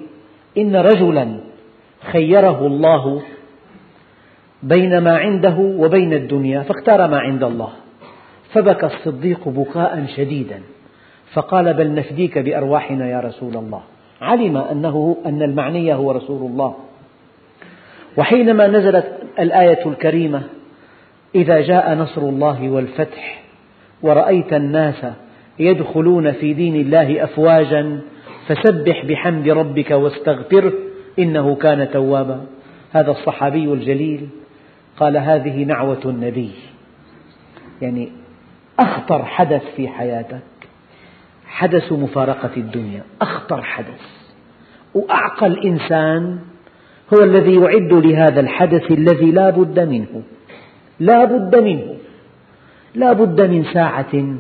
إن 0.58 0.76
رجلا 0.76 1.40
خيره 2.12 2.68
الله 2.68 3.22
بين 4.64 4.98
ما 4.98 5.18
عنده 5.18 5.56
وبين 5.58 6.14
الدنيا 6.14 6.62
فاختار 6.62 7.08
ما 7.08 7.20
عند 7.20 7.44
الله. 7.44 7.70
فبكى 8.54 8.86
الصديق 8.86 9.48
بكاء 9.48 10.06
شديدا 10.16 10.62
فقال 11.34 11.74
بل 11.74 11.94
نفديك 11.94 12.38
بأرواحنا 12.38 13.08
يا 13.10 13.20
رسول 13.20 13.58
الله. 13.58 13.82
علم 14.22 14.58
أنه 14.58 15.18
أن 15.26 15.42
المعني 15.42 15.94
هو 15.94 16.12
رسول 16.12 16.52
الله. 16.52 16.76
وحينما 18.18 18.68
نزلت 18.68 19.06
الآية 19.40 19.86
الكريمة 19.86 20.44
إذا 21.36 21.62
جاء 21.62 21.96
نصر 21.96 22.22
الله 22.22 22.70
والفتح 22.70 23.44
ورأيت 24.02 24.54
الناس 24.54 25.06
يدخلون 25.60 26.32
في 26.32 26.54
دين 26.54 26.76
الله 26.76 27.24
أفواجا 27.24 28.00
فسبح 28.48 29.06
بحمد 29.06 29.50
ربك 29.50 29.92
واستغفره 29.92 30.74
إنه 31.20 31.56
كان 31.56 31.92
توابا. 31.92 32.46
هذا 32.92 33.12
الصحابي 33.12 33.74
الجليل. 33.74 34.30
قال 35.02 35.18
هذه 35.18 35.64
نعوة 35.64 36.02
النبي. 36.06 36.52
يعني 37.82 38.12
أخطر 38.80 39.26
حدث 39.26 39.64
في 39.76 39.88
حياتك 39.88 40.42
حدث 41.48 41.92
مفارقة 41.92 42.52
الدنيا 42.58 43.04
أخطر 43.22 43.62
حدث. 43.62 44.02
وأعقى 44.94 45.48
الإنسان 45.48 46.40
هو 47.14 47.24
الذي 47.24 47.56
يعد 47.56 47.94
لهذا 47.94 48.40
الحدث 48.40 48.92
الذي 48.92 49.32
لا 49.32 49.50
بد 49.50 49.80
منه. 49.80 50.24
لا 51.00 51.26
بد 51.26 51.56
منه. 51.56 51.96
لا 52.96 53.14
بد 53.14 53.42
من 53.42 53.64
ساعة 53.74 54.38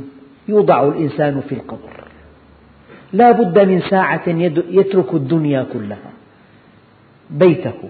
يوضع 0.48 0.88
الإنسان 0.88 1.42
في 1.50 1.56
القبر. 1.56 2.04
لا 3.14 3.32
بد 3.32 3.60
من 3.60 3.82
ساعة 3.90 4.30
يترك 4.70 5.14
الدنيا 5.14 5.66
كلها. 5.74 6.12
بيته 7.30 7.90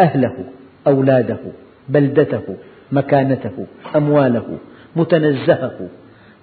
أهله 0.00 0.44
أولاده. 0.86 1.61
بلدته 1.88 2.56
مكانته 2.92 3.66
أمواله 3.96 4.58
متنزهه 4.96 5.88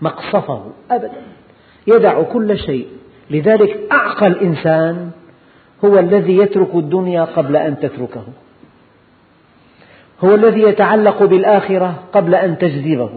مقصفه 0.01 0.71
أبدا. 0.91 1.21
يدع 1.87 2.21
كل 2.21 2.59
شيء. 2.59 2.87
لذلك 3.29 3.79
أعقى 3.91 4.27
الإنسان 4.27 5.11
هو 5.85 5.99
الذي 5.99 6.37
يترك 6.37 6.75
الدنيا 6.75 7.23
قبل 7.23 7.55
أن 7.55 7.79
تتركه. 7.79 8.23
هو 10.23 10.35
الذي 10.35 10.61
يتعلق 10.61 11.23
بالآخرة 11.23 12.03
قبل 12.13 12.35
أن 12.35 12.57
تجذبه. 12.57 13.09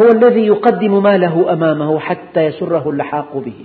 هو 0.00 0.08
الذي 0.08 0.46
يقدم 0.46 1.02
ماله 1.02 1.52
أمامه 1.52 1.98
حتى 1.98 2.40
يسره 2.40 2.90
اللحاق 2.90 3.36
به. 3.36 3.64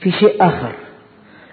في 0.00 0.10
شيء 0.10 0.46
آخر. 0.46 0.72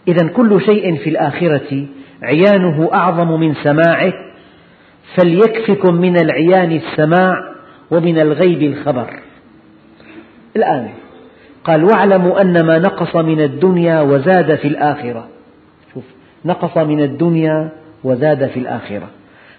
إذا 0.08 0.28
كل 0.28 0.62
شيء 0.62 0.96
في 0.98 1.10
الآخرة 1.10 1.88
عيانه 2.24 2.90
أعظم 2.94 3.40
من 3.40 3.54
سماعه 3.54 4.14
فليكفكم 5.16 5.96
من 5.96 6.16
العيان 6.22 6.72
السماع 6.72 7.54
ومن 7.92 8.20
الغيب 8.20 8.64
الخبر. 8.64 9.20
الآن 10.56 10.90
قال 11.64 11.84
واعلموا 11.84 12.42
أن 12.42 12.66
ما 12.66 12.78
نقص 12.78 13.16
من 13.16 13.42
الدنيا 13.42 14.02
وزاد 14.02 14.56
في 14.56 14.68
الآخرة. 14.68 15.28
شوف 15.94 16.04
نقص 16.46 16.78
من 16.78 17.02
الدنيا 17.02 17.70
وزاد 18.04 18.48
في 18.48 18.60
الآخرة. 18.60 19.08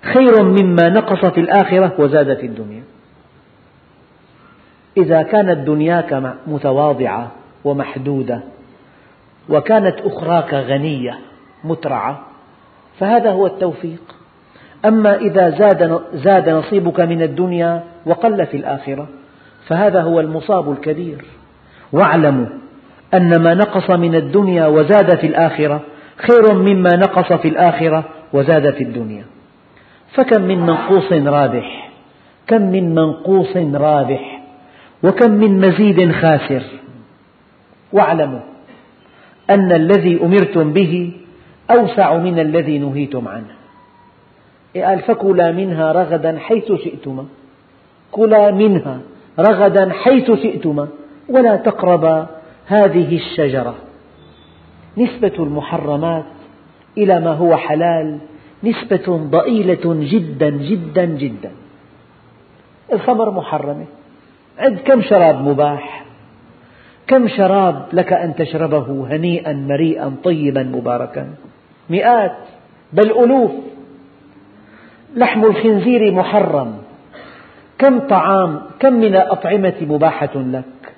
خير 0.02 0.42
مما 0.42 0.88
نقص 0.88 1.26
في 1.26 1.40
الآخرة 1.40 1.92
وزاد 1.98 2.36
في 2.36 2.46
الدنيا. 2.46 2.82
إذا 4.96 5.22
كانت 5.22 5.66
دنياك 5.66 6.36
متواضعة 6.46 7.32
ومحدودة 7.64 8.40
وكانت 9.48 10.00
أخراك 10.00 10.54
غنية 10.54 11.18
مترعة 11.64 12.29
فهذا 13.00 13.30
هو 13.30 13.46
التوفيق. 13.46 14.00
أما 14.84 15.16
إذا 15.16 15.50
زاد, 15.50 16.00
زاد 16.12 16.48
نصيبك 16.48 17.00
من 17.00 17.22
الدنيا 17.22 17.82
وقل 18.06 18.46
في 18.46 18.56
الآخرة 18.56 19.08
فهذا 19.66 20.02
هو 20.02 20.20
المصاب 20.20 20.72
الكبير. 20.72 21.24
واعلموا 21.92 22.46
أن 23.14 23.42
ما 23.42 23.54
نقص 23.54 23.90
من 23.90 24.14
الدنيا 24.14 24.66
وزاد 24.66 25.18
في 25.18 25.26
الآخرة 25.26 25.80
خير 26.16 26.54
مما 26.54 26.90
نقص 26.96 27.32
في 27.32 27.48
الآخرة 27.48 28.04
وزاد 28.32 28.74
في 28.74 28.84
الدنيا. 28.84 29.24
فكم 30.14 30.42
من 30.42 30.60
منقوص 30.60 31.12
رابح 31.12 31.90
كم 32.46 32.62
من 32.62 32.94
منقوص 32.94 33.56
رابح 33.56 34.42
وكم 35.02 35.30
من 35.30 35.60
مزيد 35.60 36.12
خاسر. 36.12 36.62
واعلموا 37.92 38.40
أن 39.50 39.72
الذي 39.72 40.20
أمرتم 40.22 40.72
به 40.72 41.12
أوسع 41.70 42.16
من 42.16 42.38
الذي 42.38 42.78
نهيتم 42.78 43.28
عنه. 43.28 43.54
قال 44.76 44.98
فكلا 45.00 45.52
منها 45.52 45.92
رغدا 45.92 46.38
حيث 46.38 46.72
شئتما. 46.72 47.24
كلا 48.12 48.50
منها 48.50 49.00
رغدا 49.38 49.92
حيث 49.92 50.30
شئتما. 50.30 50.88
ولا 51.28 51.56
تقربا 51.56 52.26
هذه 52.66 53.16
الشجرة. 53.16 53.74
نسبة 54.98 55.32
المحرمات 55.38 56.24
إلى 56.98 57.20
ما 57.20 57.32
هو 57.32 57.56
حلال 57.56 58.18
نسبة 58.64 59.16
ضئيلة 59.30 59.94
جدا 60.10 60.50
جدا 60.50 61.04
جدا. 61.04 61.50
الخمر 62.92 63.30
محرمة 63.30 63.86
عد 64.58 64.78
كم 64.78 65.02
شراب 65.02 65.48
مباح؟ 65.48 66.04
كم 67.06 67.28
شراب 67.28 67.86
لك 67.92 68.12
أن 68.12 68.34
تشربه 68.34 69.06
هنيئا 69.10 69.52
مريئا 69.52 70.16
طيبا 70.24 70.62
مباركا؟ 70.62 71.34
مئات 71.90 72.36
بل 72.92 73.10
ألوف. 73.10 73.50
لحم 75.16 75.44
الخنزير 75.44 76.12
محرم. 76.12 76.74
كم 77.78 77.98
طعام 77.98 78.60
كم 78.80 78.92
من 78.92 79.14
الأطعمة 79.14 79.74
مباحة 79.80 80.34
لك؟ 80.34 80.92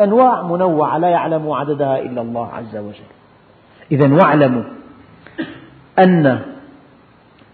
أنواع 0.00 0.42
منوعة 0.42 0.98
لا 0.98 1.08
يعلم 1.08 1.50
عددها 1.50 1.98
إلا 1.98 2.20
الله 2.20 2.48
عز 2.48 2.76
وجل. 2.76 3.10
إذا 3.92 4.14
واعلموا 4.14 4.62
أن 5.98 6.40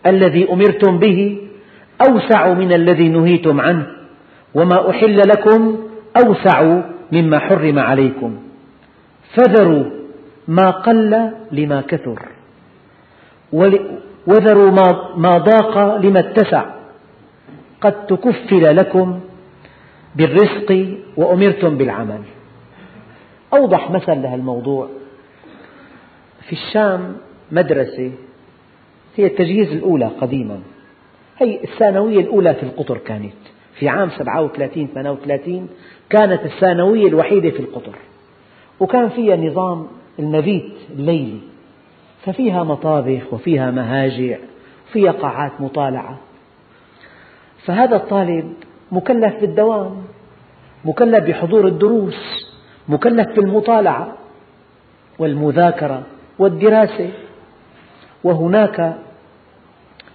الذي 0.07 0.53
أمرتم 0.53 0.99
به 0.99 1.49
أوسع 2.09 2.53
من 2.53 2.73
الذي 2.73 3.09
نهيتم 3.09 3.61
عنه 3.61 3.87
وما 4.55 4.91
أحل 4.91 5.19
لكم 5.19 5.79
أوسع 6.25 6.81
مما 7.13 7.39
حرم 7.39 7.79
عليكم. 7.79 8.39
فذروا 9.35 9.85
ما 10.49 10.71
قل 10.71 11.33
لما 11.53 11.81
كثر. 11.81 12.38
وذروا 14.27 14.71
ما 15.17 15.39
ضاق 15.39 15.97
لما 15.97 16.21
اتسع. 16.21 16.65
قد 17.81 18.07
تكفل 18.07 18.77
لكم 18.77 19.21
بالرزق 20.17 20.97
وأمرتم 21.17 21.77
بالعمل. 21.77 22.21
أوضح 23.55 23.91
مثل 23.91 24.23
لهذا 24.23 24.35
الموضوع. 24.35 24.89
في 26.47 26.53
الشام 26.53 27.17
مدرسة 27.53 28.13
هي 29.17 29.27
التجهيز 29.27 29.73
الأولى 29.73 30.07
قديما. 30.21 30.61
هي 31.39 31.65
الثانوية 31.65 32.21
الأولى 32.21 32.55
في 32.55 32.63
القطر 32.63 32.99
كانت. 32.99 33.35
في 33.79 33.89
عام 33.89 34.11
37 34.11 34.89
38 34.95 35.69
كانت 36.11 36.45
الثانوية 36.45 37.07
الوحيدة 37.07 37.51
في 37.51 37.61
القطر. 37.61 37.95
وكان 38.81 39.09
فيها 39.09 39.37
نظام 39.37 39.87
المبيت 40.19 40.73
الليلي. 40.91 41.39
ففيها 42.25 42.65
مطابخ 42.65 43.23
وفيها 43.33 43.71
مهاجع 43.71 44.39
وفيها 44.89 45.13
قاعات 45.13 45.53
مطالعة. 45.61 46.19
فهذا 47.65 47.97
الطالب 47.97 48.53
مكلف 48.93 49.41
بالدوام 49.41 50.03
مكلف 50.85 51.25
بحضور 51.25 51.67
الدروس 51.67 52.49
مكلف 52.89 53.37
بالمطالعة 53.37 54.13
والمذاكرة 55.19 56.03
والدراسة. 56.39 57.11
وهناك 58.25 58.95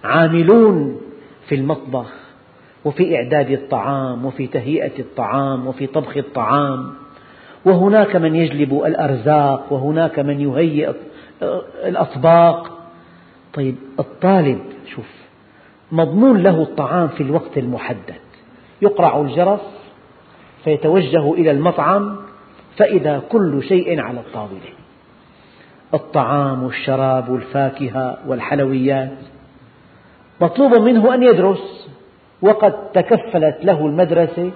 عاملون 0.04 1.00
في 1.48 1.54
المطبخ 1.54 2.12
وفي 2.84 3.16
إعداد 3.16 3.50
الطعام 3.50 4.24
وفي 4.26 4.46
تهيئة 4.46 4.98
الطعام 4.98 5.66
وفي 5.66 5.86
طبخ 5.86 6.16
الطعام. 6.16 6.94
وهناك 7.64 8.16
من 8.16 8.34
يجلب 8.34 8.82
الأرزاق 8.86 9.72
وهناك 9.72 10.18
من 10.18 10.40
يهيئ 10.40 10.92
الأطباق. 11.84 12.70
طيب 13.54 13.76
الطالب 13.98 14.58
شوف 14.94 15.06
مضمون 15.92 16.42
له 16.42 16.62
الطعام 16.62 17.08
في 17.08 17.22
الوقت 17.22 17.58
المحدد. 17.58 18.24
يقرع 18.82 19.20
الجرس 19.20 19.60
فيتوجه 20.64 21.32
إلى 21.32 21.50
المطعم 21.50 22.16
فإذا 22.76 23.22
كل 23.28 23.62
شيء 23.62 24.00
على 24.00 24.20
الطاولة. 24.20 24.72
الطعام 25.94 26.62
والشراب 26.62 27.28
والفاكهة 27.28 28.18
والحلويات. 28.26 29.18
مطلوب 30.40 30.74
منه 30.74 31.14
أن 31.14 31.22
يدرس 31.22 31.88
وقد 32.42 32.92
تكفلت 32.92 33.58
له 33.62 33.86
المدرسة 33.86 34.50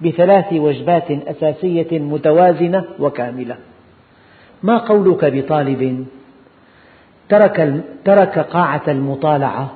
بثلاث 0.00 0.52
وجبات 0.52 1.10
أساسية 1.10 1.98
متوازنة 1.98 2.84
وكاملة. 2.98 3.56
ما 4.62 4.78
قولك 4.78 5.24
بطالب؟ 5.24 6.06
ترك, 7.28 7.84
ترك 8.04 8.38
قاعة 8.38 8.82
المطالعة 8.88 9.72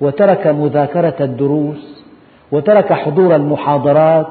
وترك 0.00 0.46
مذاكرة 0.46 1.16
الدروس 1.20 2.04
وترك 2.52 2.92
حضور 2.92 3.36
المحاضرات 3.36 4.28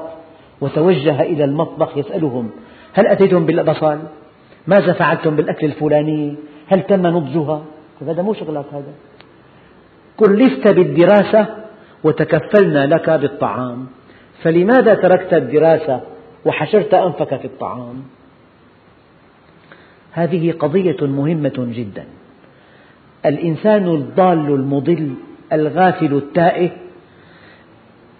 وتوجه 0.60 1.22
إلى 1.22 1.44
المطبخ 1.44 1.96
يسألهم 1.96 2.50
هل 2.92 3.06
أتيتم 3.06 3.46
بالبصل؟ 3.46 3.98
ماذا 4.66 4.92
فعلتم 4.92 5.36
بالأكل 5.36 5.66
الفلاني؟ 5.66 6.36
هل 6.68 6.82
تم 6.82 7.06
نضجها؟ 7.06 7.62
هذا 8.08 8.22
مو 8.22 8.34
شغلك 8.34 8.64
هذا 8.72 8.92
كلفت 10.16 10.68
بالدراسة 10.68 11.46
وتكفلنا 12.04 12.86
لك 12.86 13.10
بالطعام 13.10 13.86
فلماذا 14.42 14.94
تركت 14.94 15.34
الدراسة 15.34 16.00
وحشرت 16.44 16.94
أنفك 16.94 17.36
في 17.36 17.44
الطعام 17.44 18.02
هذه 20.12 20.52
قضية 20.52 20.96
مهمة 21.06 21.52
جدا 21.58 22.04
الإنسان 23.26 23.88
الضال 23.88 24.54
المضل 24.54 25.14
الغافل 25.52 26.14
التائه 26.14 26.70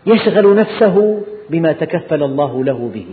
يشغل 0.06 0.56
نفسه 0.56 1.22
بما 1.50 1.72
تكفل 1.72 2.22
الله 2.22 2.64
له 2.64 2.90
به 2.94 3.06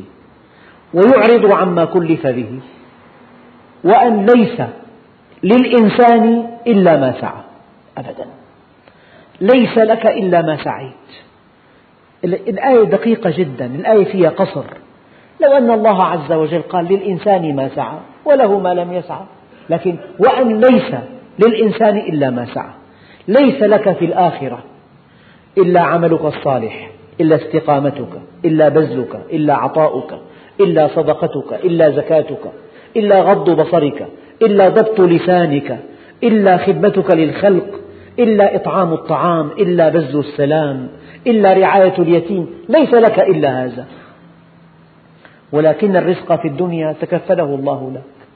ويعرض 0.93 1.51
عما 1.51 1.85
كلف 1.85 2.27
به 2.27 2.59
وأن 3.83 4.25
ليس 4.25 4.61
للإنسان 5.43 6.47
إلا 6.67 6.97
ما 6.97 7.21
سعى 7.21 7.41
أبدا. 7.97 8.25
ليس 9.41 9.77
لك 9.77 10.05
إلا 10.05 10.41
ما 10.41 10.63
سعيت. 10.63 10.93
الآية 12.23 12.83
دقيقة 12.83 13.29
جدا 13.37 13.65
الآية 13.65 14.05
فيها 14.05 14.29
قصر. 14.29 14.65
لو 15.41 15.51
أن 15.57 15.71
الله 15.71 16.03
عز 16.03 16.31
وجل 16.31 16.61
قال 16.61 16.85
للإنسان 16.85 17.55
ما 17.55 17.69
سعى 17.75 17.97
وله 18.25 18.59
ما 18.59 18.73
لم 18.73 18.93
يسعى 18.93 19.23
لكن 19.69 19.95
وأن 20.19 20.59
ليس 20.59 20.95
للإنسان 21.45 21.97
إلا 21.97 22.29
ما 22.29 22.45
سعى. 22.53 22.71
ليس 23.27 23.61
لك 23.61 23.97
في 23.97 24.05
الآخرة 24.05 24.63
إلا 25.57 25.81
عملك 25.81 26.21
الصالح 26.25 26.89
إلا 27.21 27.35
استقامتك 27.35 28.21
إلا 28.45 28.69
بذلك 28.69 29.21
إلا 29.33 29.53
عطاؤك 29.53 30.13
إلا 30.59 30.87
صدقتك 30.87 31.65
إلا 31.65 31.89
زكاتك 31.89 32.51
إلا 32.95 33.21
غض 33.21 33.49
بصرك 33.49 34.07
إلا 34.41 34.69
ضبط 34.69 35.01
لسانك 35.01 35.79
إلا 36.23 36.57
خدمتك 36.57 37.11
للخلق 37.11 37.79
إلا 38.19 38.55
إطعام 38.55 38.93
الطعام 38.93 39.51
إلا 39.51 39.89
بذل 39.89 40.19
السلام 40.19 40.87
إلا 41.27 41.53
رعاية 41.53 41.93
اليتيم. 41.99 42.47
ليس 42.69 42.93
لك 42.93 43.19
إلا 43.19 43.63
هذا. 43.63 43.85
ولكن 45.51 45.95
الرزق 45.95 46.41
في 46.41 46.47
الدنيا 46.47 46.95
تكفله 47.01 47.43
الله 47.43 47.91
لك. 47.95 48.27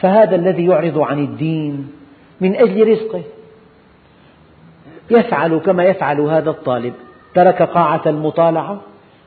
فهذا 0.00 0.36
الذي 0.36 0.66
يعرض 0.66 0.98
عن 0.98 1.18
الدين 1.18 1.97
من 2.40 2.56
أجل 2.56 2.88
رزقه. 2.88 3.22
يفعل 5.10 5.58
كما 5.58 5.84
يفعل 5.84 6.20
هذا 6.20 6.50
الطالب. 6.50 6.94
ترك 7.34 7.62
قاعة 7.62 8.02
المطالعة 8.06 8.80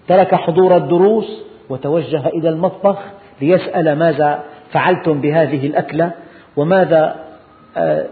ترك 0.08 0.36
حضور 0.36 0.78
الدروس 0.78 1.44
وتوجه 1.70 2.28
إلى 2.28 2.50
المطبخ 2.50 2.98
ليسأل 3.42 4.00
ماذا 4.00 4.44
فعلتم 4.72 5.22
بهذه 5.22 5.68
الأكلة 5.68 6.12
وماذا 6.58 7.16
آه، 7.78 8.06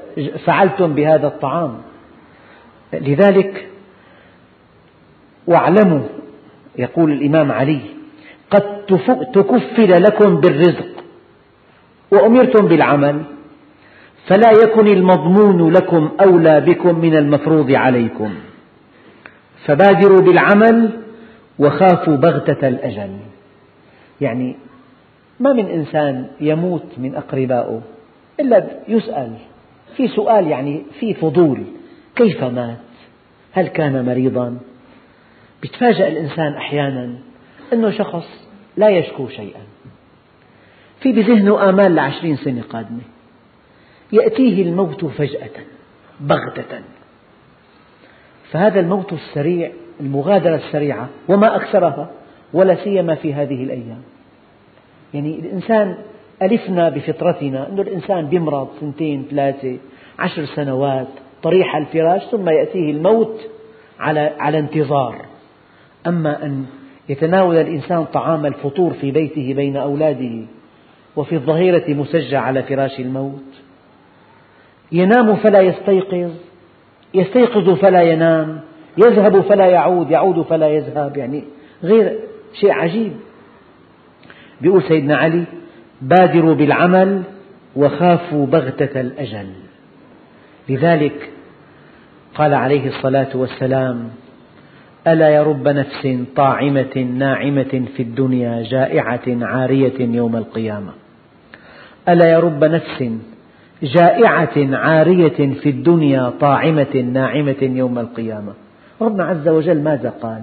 فعلتم 0.45 0.93
بهذا 0.93 1.27
الطعام. 1.27 1.77
لذلك 2.93 3.67
واعلموا 5.47 6.01
يقول 6.77 7.11
الإمام 7.11 7.51
علي 7.51 7.81
قد 8.51 8.85
تكفل 9.33 10.03
لكم 10.03 10.39
بالرزق 10.39 11.03
وأمرتم 12.11 12.67
بالعمل. 12.67 13.23
فلا 14.29 14.51
يكن 14.51 14.87
المضمون 14.87 15.73
لكم 15.73 16.09
أولى 16.21 16.61
بكم 16.61 16.99
من 16.99 17.15
المفروض 17.17 17.71
عليكم. 17.71 18.33
فبادروا 19.65 20.21
بالعمل 20.21 20.89
وخافوا 21.59 22.15
بغتة 22.15 22.67
الأجل. 22.67 23.17
يعني 24.21 24.55
ما 25.39 25.53
من 25.53 25.65
إنسان 25.65 26.27
يموت 26.41 26.85
من 26.97 27.15
أقربائه 27.15 27.81
إلا 28.39 28.65
يسأل. 28.87 29.33
في 29.97 30.07
سؤال 30.07 30.47
يعني 30.47 30.83
في 30.99 31.13
فضول. 31.13 31.63
كيف 32.15 32.43
مات؟ 32.43 32.77
هل 33.51 33.67
كان 33.67 34.05
مريضا؟ 34.05 34.57
يتفاجأ 35.63 36.07
الإنسان 36.07 36.53
أحيانا 36.53 37.15
أنه 37.73 37.91
شخص 37.91 38.47
لا 38.77 38.89
يشكو 38.89 39.27
شيئا. 39.27 39.61
في 40.99 41.11
بذهنه 41.11 41.69
آمال 41.69 41.95
لعشرين 41.95 42.35
سنة 42.35 42.61
قادمة. 42.61 43.01
يأتيه 44.11 44.63
الموت 44.63 45.05
فجأة 45.05 45.49
بغتة. 46.19 46.81
فهذا 48.51 48.79
الموت 48.79 49.13
السريع 49.13 49.71
المغادرة 49.99 50.55
السريعة 50.55 51.09
وما 51.27 51.55
أكثرها 51.55 52.09
ولا 52.53 52.75
سيما 52.83 53.15
في 53.15 53.33
هذه 53.33 53.63
الأيام. 53.63 54.01
يعني 55.13 55.39
الإنسان 55.39 55.97
ألفنا 56.41 56.89
بفطرتنا 56.89 57.69
أن 57.69 57.79
الإنسان 57.79 58.27
بيمرض 58.27 58.67
سنتين 58.79 59.25
ثلاثة 59.31 59.77
عشر 60.19 60.45
سنوات 60.45 61.07
طريح 61.43 61.75
الفراش 61.75 62.21
ثم 62.23 62.49
يأتيه 62.49 62.91
الموت 62.91 63.41
على, 63.99 64.19
على 64.39 64.59
انتظار. 64.59 65.25
أما 66.07 66.45
أن 66.45 66.65
يتناول 67.09 67.55
الإنسان 67.55 68.05
طعام 68.05 68.45
الفطور 68.45 68.93
في 68.93 69.11
بيته 69.11 69.53
بين 69.53 69.77
أولاده 69.77 70.45
وفي 71.15 71.35
الظهيرة 71.35 71.93
مسجع 71.93 72.41
على 72.41 72.63
فراش 72.63 72.99
الموت 72.99 73.48
ينام 74.91 75.35
فلا 75.35 75.61
يستيقظ 75.61 76.31
يستيقظ 77.13 77.69
فلا 77.69 78.01
ينام 78.01 78.61
يذهب 78.97 79.41
فلا 79.41 79.65
يعود 79.65 80.11
يعود 80.11 80.41
فلا 80.41 80.67
يذهب 80.67 81.17
يعني 81.17 81.43
غير 81.83 82.19
شيء 82.53 82.71
عجيب. 82.71 83.13
يقول 84.61 84.83
سيدنا 84.83 85.17
علي 85.17 85.43
بادروا 86.01 86.53
بالعمل 86.53 87.23
وخافوا 87.75 88.45
بغتة 88.45 89.01
الأجل. 89.01 89.47
لذلك 90.69 91.29
قال 92.35 92.53
عليه 92.53 92.87
الصلاة 92.87 93.29
والسلام 93.33 94.09
ألا 95.07 95.29
يا 95.29 95.43
رب 95.43 95.67
نفس 95.67 96.07
طاعمة 96.35 96.97
ناعمة 96.97 97.85
في 97.97 98.03
الدنيا 98.03 98.63
جائعة 98.63 99.21
عارية 99.27 100.15
يوم 100.15 100.35
القيامة. 100.35 100.91
ألا 102.09 102.25
يا 102.25 102.39
رب 102.39 102.63
نفس 102.63 103.03
جائعة 103.83 104.77
عارية 104.77 105.53
في 105.53 105.69
الدنيا 105.69 106.29
طاعمة 106.29 106.95
ناعمة 106.95 107.55
يوم 107.61 107.99
القيامة. 107.99 108.53
ربنا 109.01 109.23
عز 109.23 109.47
وجل 109.47 109.81
ماذا 109.81 110.13
قال؟ 110.21 110.41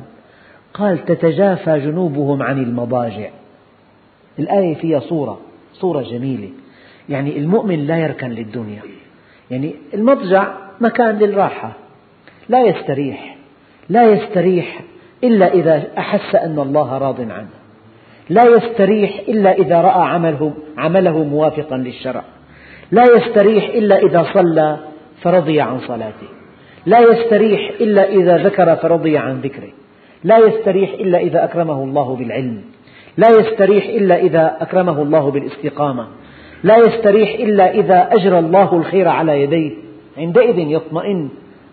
قال 0.74 1.04
تتجافى 1.04 1.78
جنوبهم 1.78 2.42
عن 2.42 2.62
المضاجع. 2.62 3.28
الآية 4.38 4.74
فيها 4.74 5.00
صورة 5.00 5.40
صورة 5.72 6.02
جميلة. 6.02 6.48
يعني 7.08 7.38
المؤمن 7.38 7.86
لا 7.86 7.96
يركن 7.96 8.30
للدنيا. 8.30 8.82
يعني 9.50 9.74
المضجع 9.94 10.48
مكان 10.80 11.18
للراحة. 11.18 11.72
لا 12.48 12.62
يستريح 12.62 13.36
لا 13.88 14.12
يستريح 14.12 14.80
إلا 15.24 15.54
إذا 15.54 15.82
أحس 15.98 16.34
أن 16.34 16.58
الله 16.58 16.98
راض 16.98 17.20
عنه. 17.20 17.48
لا 18.30 18.44
يستريح 18.44 19.22
إلا 19.28 19.52
إذا 19.52 19.80
رأى 19.80 20.08
عمله, 20.08 20.54
عمله 20.78 21.24
موافقا 21.24 21.76
للشرع. 21.76 22.24
لا 22.90 23.04
يستريح 23.16 23.64
إلا 23.64 23.98
إذا 23.98 24.26
صلى 24.34 24.78
فرضي 25.22 25.60
عن 25.60 25.80
صلاته. 25.80 26.28
لا 26.86 27.00
يستريح 27.00 27.70
إلا 27.80 28.08
إذا 28.08 28.36
ذكر 28.36 28.76
فرضي 28.76 29.18
عن 29.18 29.40
ذكره. 29.40 29.72
لا 30.24 30.38
يستريح 30.38 30.92
إلا 30.92 31.18
إذا 31.18 31.44
أكرمه 31.44 31.84
الله 31.84 32.16
بالعلم. 32.16 32.62
لا 33.16 33.28
يستريح 33.30 33.84
إلا 33.84 34.16
إذا 34.16 34.56
أكرمه 34.60 35.02
الله 35.02 35.30
بالاستقامة. 35.30 36.06
لا 36.62 36.76
يستريح 36.76 37.34
إلا 37.34 37.70
إذا 37.70 38.08
أجرى 38.12 38.38
الله 38.38 38.76
الخير 38.76 39.08
على 39.08 39.42
يديه. 39.42 39.72
عندئذ 40.18 40.58
يطمئن. 40.58 41.28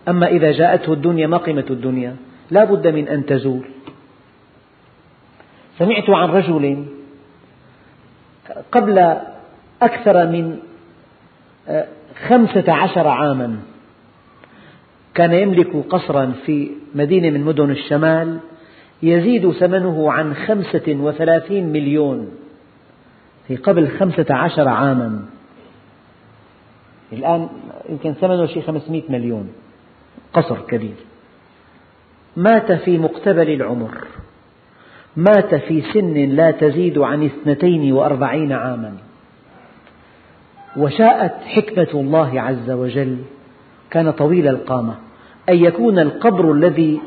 أما 0.08 0.26
إذا 0.26 0.52
جاءته 0.52 0.92
الدنيا 0.92 1.26
ما 1.26 1.36
قيمة 1.36 1.64
الدنيا؟ 1.70 2.16
لا 2.50 2.64
بد 2.64 2.86
من 2.86 3.08
أن 3.08 3.26
تزول. 3.26 3.64
سمعت 5.78 6.10
عن 6.10 6.28
رجل 6.30 6.84
قبل 8.72 9.16
أكثر 9.82 10.26
من 10.26 10.58
خمسة 12.28 12.72
عشر 12.72 13.08
عاما 13.08 13.56
كان 15.14 15.32
يملك 15.32 15.76
قصرا 15.90 16.32
في 16.46 16.70
مدينة 16.94 17.30
من 17.30 17.44
مدن 17.44 17.70
الشمال 17.70 18.38
يزيد 19.02 19.50
ثمنه 19.50 20.12
عن 20.12 20.34
خمسة 20.34 20.82
وثلاثين 20.88 21.72
مليون 21.72 22.30
في 23.48 23.56
قبل 23.56 23.88
خمسة 23.88 24.34
عشر 24.34 24.68
عاما. 24.68 25.24
الآن 27.12 27.48
يمكن 27.88 28.12
ثمنه 28.12 28.46
شيء 28.46 28.62
خمسمائة 28.62 29.12
مليون 29.12 29.52
قصر 30.32 30.60
كبير. 30.60 30.96
مات 32.36 32.72
في 32.72 32.98
مقتبل 32.98 33.50
العمر. 33.50 34.04
مات 35.16 35.54
في 35.54 35.82
سن 35.92 36.14
لا 36.14 36.50
تزيد 36.50 36.98
عن 36.98 37.24
اثنتين 37.24 37.92
وأربعين 37.92 38.52
عاما. 38.52 38.96
وشاءت 40.76 41.34
حكمة 41.44 42.00
الله 42.00 42.40
عز 42.40 42.70
وجل. 42.70 43.18
كان 43.90 44.10
طويل 44.10 44.48
القامة. 44.48 44.94
أن 45.48 45.56
يكون 45.56 45.98
القبر 45.98 46.52
الذي 46.52 47.00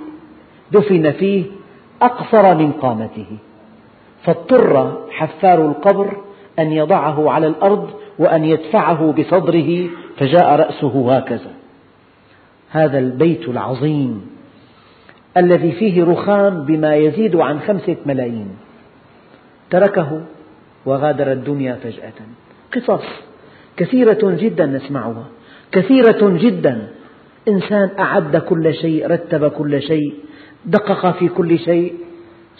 دفن 0.71 1.11
فيه 1.11 1.45
أقصر 2.01 2.55
من 2.55 2.71
قامته. 2.71 3.27
فاضطر 4.23 4.97
حفار 5.11 5.65
القبر 5.65 6.17
أن 6.59 6.71
يضعه 6.71 7.31
على 7.31 7.47
الأرض 7.47 7.89
وأن 8.19 8.43
يدفعه 8.45 9.11
بصدره 9.11 9.87
فجاء 10.17 10.55
رأسه 10.55 11.17
هكذا. 11.17 11.51
هذا 12.69 12.99
البيت 12.99 13.49
العظيم 13.49 14.29
الذي 15.37 15.71
فيه 15.71 16.03
رخام 16.03 16.65
بما 16.65 16.95
يزيد 16.95 17.35
عن 17.35 17.59
خمسة 17.59 17.95
ملايين. 18.05 18.49
تركه 19.69 20.21
وغادر 20.85 21.31
الدنيا 21.31 21.75
فجأة. 21.75 22.13
قصص. 22.73 23.26
كثيرة 23.77 24.19
جدا 24.23 24.65
نسمعها. 24.65 25.25
كثيرة 25.71 26.37
جدا. 26.37 26.87
إنسان 27.47 27.89
أعد 27.99 28.37
كل 28.37 28.73
شيء 28.73 29.07
رتب 29.07 29.47
كل 29.47 29.81
شيء 29.81 30.13
دقق 30.65 31.17
في 31.19 31.27
كل 31.27 31.59
شيء 31.59 31.93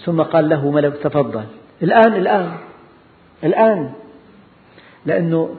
ثم 0.06 0.22
قال 0.22 0.50
له 0.50 0.72
ملك 0.72 0.94
تفضل. 1.04 1.44
الآن 1.84 2.14
الآن 2.14 2.52
الآن. 3.44 3.90
لأنه 5.06 5.50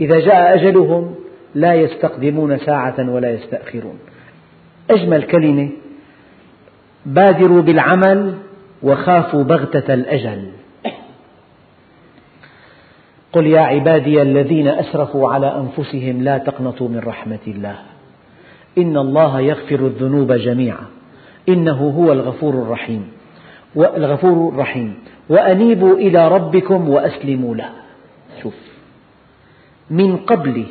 إذا 0.00 0.20
جاء 0.20 0.54
أجلهم 0.54 1.14
لا 1.54 1.74
يستقدمون 1.74 2.58
ساعة 2.58 3.10
ولا 3.10 3.30
يستأخرون. 3.30 3.98
أجمل 4.90 5.22
كلمة 5.22 5.70
بادروا 7.06 7.62
بالعمل 7.62 8.34
وخافوا 8.82 9.42
بغتة 9.42 9.94
الأجل. 9.94 10.61
قل 13.32 13.46
يا 13.46 13.60
عبادي 13.60 14.22
الذين 14.22 14.68
أسرفوا 14.68 15.32
على 15.32 15.46
أنفسهم 15.46 16.22
لا 16.22 16.38
تقنطوا 16.38 16.88
من 16.88 16.98
رحمة 16.98 17.38
الله. 17.46 17.76
إن 18.78 18.96
الله 18.96 19.40
يغفر 19.40 19.74
الذنوب 19.74 20.32
جميعا. 20.32 20.86
إنه 21.48 21.94
هو 21.98 22.12
الغفور 22.12 22.54
الرحيم. 22.54 23.08
الغفور 23.76 24.52
الرحيم. 24.54 24.94
وأنيبوا 25.28 25.96
إلى 25.96 26.28
ربكم 26.28 26.88
وأسلموا 26.88 27.54
له. 27.54 27.70
شوف. 28.42 28.54
من 29.90 30.16
قبل 30.16 30.64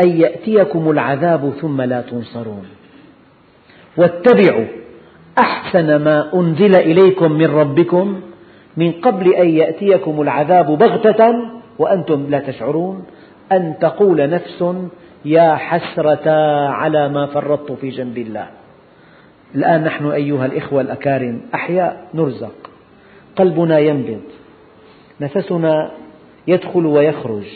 أن 0.00 0.08
يأتيكم 0.08 0.90
العذاب 0.90 1.52
ثم 1.60 1.82
لا 1.82 2.00
تنصرون. 2.00 2.64
واتبعوا 3.96 4.66
أحسن 5.38 5.96
ما 5.96 6.34
أنزل 6.34 6.76
إليكم 6.76 7.32
من 7.32 7.46
ربكم 7.46 8.20
من 8.76 8.92
قبل 8.92 9.34
أن 9.34 9.48
يأتيكم 9.48 10.22
العذاب 10.22 10.78
بغتة 10.78 11.57
وأنتم 11.78 12.26
لا 12.30 12.38
تشعرون 12.38 13.04
أن 13.52 13.74
تقول 13.80 14.30
نفس 14.30 14.64
يا 15.24 15.54
حسرة 15.54 16.30
على 16.68 17.08
ما 17.08 17.26
فرطت 17.26 17.72
في 17.72 17.88
جنب 17.88 18.18
الله. 18.18 18.46
الآن 19.54 19.84
نحن 19.84 20.10
أيها 20.10 20.46
الإخوة 20.46 20.80
الأكارم 20.80 21.40
أحياء 21.54 22.08
نرزق. 22.14 22.70
قلبنا 23.36 23.78
ينبض. 23.78 24.22
نفسنا 25.20 25.90
يدخل 26.46 26.86
ويخرج. 26.86 27.46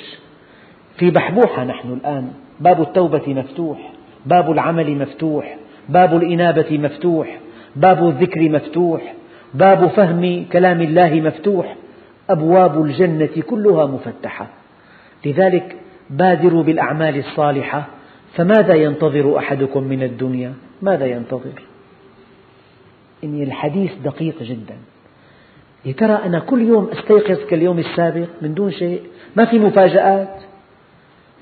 في 0.98 1.11
بحبوحة 1.11 1.64
نحن 1.64 1.92
الآن. 1.92 2.32
باب 2.61 2.82
التوبة 2.82 3.22
مفتوح. 3.26 3.92
باب 4.26 4.50
العمل 4.50 4.98
مفتوح. 4.98 5.56
باب 5.88 6.16
الإنابة 6.16 6.78
مفتوح. 6.78 7.38
باب 7.76 8.08
الذكر 8.08 8.48
مفتوح. 8.48 9.14
باب 9.54 9.87
فهم 9.87 10.44
كلام 10.52 10.80
الله 10.80 11.14
مفتوح. 11.14 11.76
أبواب 12.32 12.82
الجنة 12.82 13.42
كلها 13.46 13.86
مفتحة. 13.86 14.46
لذلك 15.26 15.76
بادروا 16.10 16.62
بالأعمال 16.62 17.18
الصالحة. 17.18 17.88
فماذا 18.36 18.74
ينتظر 18.74 19.38
أحدكم 19.38 19.82
من 19.82 20.02
الدنيا؟ 20.02 20.54
ماذا 20.82 21.06
ينتظر؟ 21.06 21.62
إن 23.24 23.42
الحديث 23.42 23.92
دقيق 24.04 24.42
جدا. 24.42 24.76
يا 25.84 25.92
ترى 25.92 26.12
أنا 26.12 26.38
كل 26.38 26.62
يوم 26.62 26.88
أستيقظ 26.92 27.44
كاليوم 27.50 27.78
السابق 27.78 28.28
من 28.42 28.54
دون 28.54 28.70
شيء؟ 28.70 29.00
ما 29.36 29.44
في 29.44 29.58
مفاجآت؟ 29.58 30.42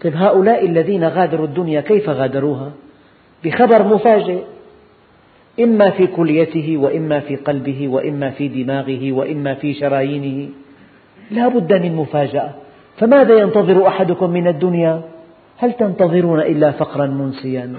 طيب 0.03 0.17
هؤلاء 0.17 0.67
الذين 0.67 1.05
غادروا 1.05 1.47
الدنيا 1.47 1.81
كيف 1.81 2.09
غادروها؟ 2.09 2.73
بخبر 3.45 3.83
مفاجئ. 3.83 4.43
إما 5.61 5.91
في 5.91 6.07
كليته 6.07 6.77
وإما 6.77 7.21
في 7.21 7.37
قلبه 7.37 7.89
وإما 7.89 8.31
في 8.31 8.49
دماغه 8.49 9.13
وإما 9.13 9.55
في 9.55 9.75
شرايينه. 9.75 10.49
لا 11.31 11.49
بد 11.49 11.73
من 11.73 11.97
مفاجأة. 11.97 12.51
فماذا 12.97 13.39
ينتظر 13.39 13.87
أحدكم 13.87 14.31
من 14.31 14.49
الدنيا؟ 14.49 15.03
هل 15.59 15.73
تنتظرون 15.73 16.41
إلا 16.41 16.71
فقرا 16.71 17.07
منسيا 17.07 17.75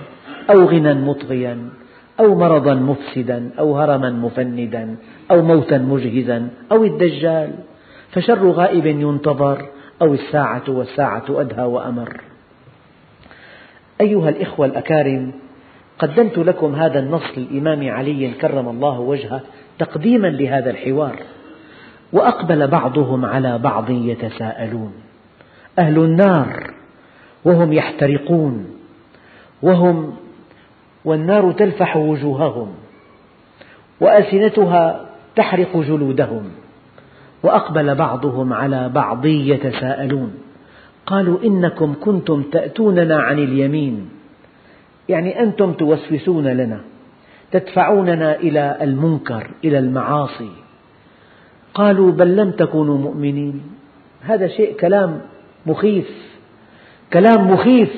أو 0.50 0.66
غنى 0.66 0.94
مطغيا 0.94 1.70
أو 2.20 2.36
مرضا 2.36 2.74
مفسدا 2.74 3.50
أو 3.60 3.78
هرما 3.78 4.10
مفندا 4.10 4.96
أو 5.32 5.42
موتا 5.42 5.78
مجهزا 5.78 6.48
أو 6.72 6.84
الدجال؟ 6.84 7.50
فشر 8.12 8.50
غائب 8.50 8.86
ينتظر 8.86 9.66
أو 10.02 10.14
الساعة 10.14 10.64
والساعة 10.68 11.26
أدهى 11.30 11.66
وأمر. 11.66 12.22
أيها 14.02 14.30
الإخوة 14.30 14.66
الأكارم 14.66 15.32
قدمت 16.00 16.38
لكم 16.38 16.76
هذا 16.76 17.00
النص 17.00 17.38
للإمام 17.38 17.90
علي 17.90 18.32
كرم 18.42 18.70
الله 18.70 19.00
وجهه 19.00 19.42
تقديما 19.80 20.28
لهذا 20.28 20.70
الحوار. 20.70 21.16
وأقبل 22.14 22.68
بعضهم 22.68 23.26
على 23.26 23.58
بعض 23.58 23.90
يتساءلون. 23.90 24.94
أهل 25.80 26.00
النار 26.00 26.74
وهم 27.46 27.74
يحترقون 27.74 28.68
وهم 29.62 30.16
والنار 31.06 31.52
تلفح 31.52 31.98
وجوههم 31.98 32.68
وألسنتها 34.02 35.06
تحرق 35.36 35.78
جلودهم. 35.78 36.44
وأقبل 37.44 37.96
بعضهم 37.96 38.54
على 38.54 38.90
بعض 38.90 39.26
يتساءلون. 39.26 40.34
قالوا 41.06 41.44
إنكم 41.44 41.96
كنتم 42.02 42.44
تأتوننا 42.44 43.22
عن 43.22 43.40
اليمين. 43.40 44.10
يعني 45.10 45.40
أنتم 45.40 45.74
توسوسون 45.74 46.48
لنا 46.48 46.80
تدفعوننا 47.52 48.36
إلى 48.36 48.78
المنكر 48.82 49.48
إلى 49.64 49.80
المعاصي. 49.80 50.61
قالوا 51.74 52.12
بل 52.12 52.36
لم 52.36 52.52
تكونوا 52.52 52.98
مؤمنين. 52.98 53.62
هذا 54.22 54.48
شيء 54.48 54.76
كلام 54.76 55.22
مخيف. 55.66 56.10
كلام 57.14 57.52
مخيف. 57.52 57.90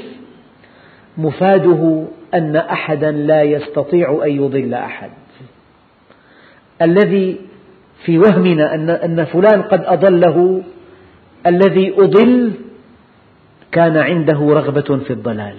مفاده 1.18 2.06
أن 2.34 2.56
أحدا 2.56 3.12
لا 3.12 3.44
يستطيع 3.44 4.22
أن 4.26 4.30
يضل 4.30 4.74
أحد. 4.74 5.10
الذي 6.82 7.38
في 8.06 8.18
وهمنا 8.18 8.76
أن 9.06 9.26
فلان 9.26 9.62
قد 9.62 9.82
أضله 9.86 10.62
الذي 11.48 11.94
أضل 11.98 12.52
كان 13.72 13.98
عنده 13.98 14.40
رغبة 14.40 14.98
في 14.98 15.14
الضلال. 15.14 15.56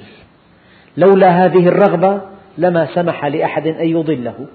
لولا 0.96 1.44
هذه 1.44 1.68
الرغبة 1.68 2.20
لما 2.58 2.94
سمح 2.94 3.26
لأحد 3.26 3.66
أن 3.66 3.86
يضله. 3.86 4.46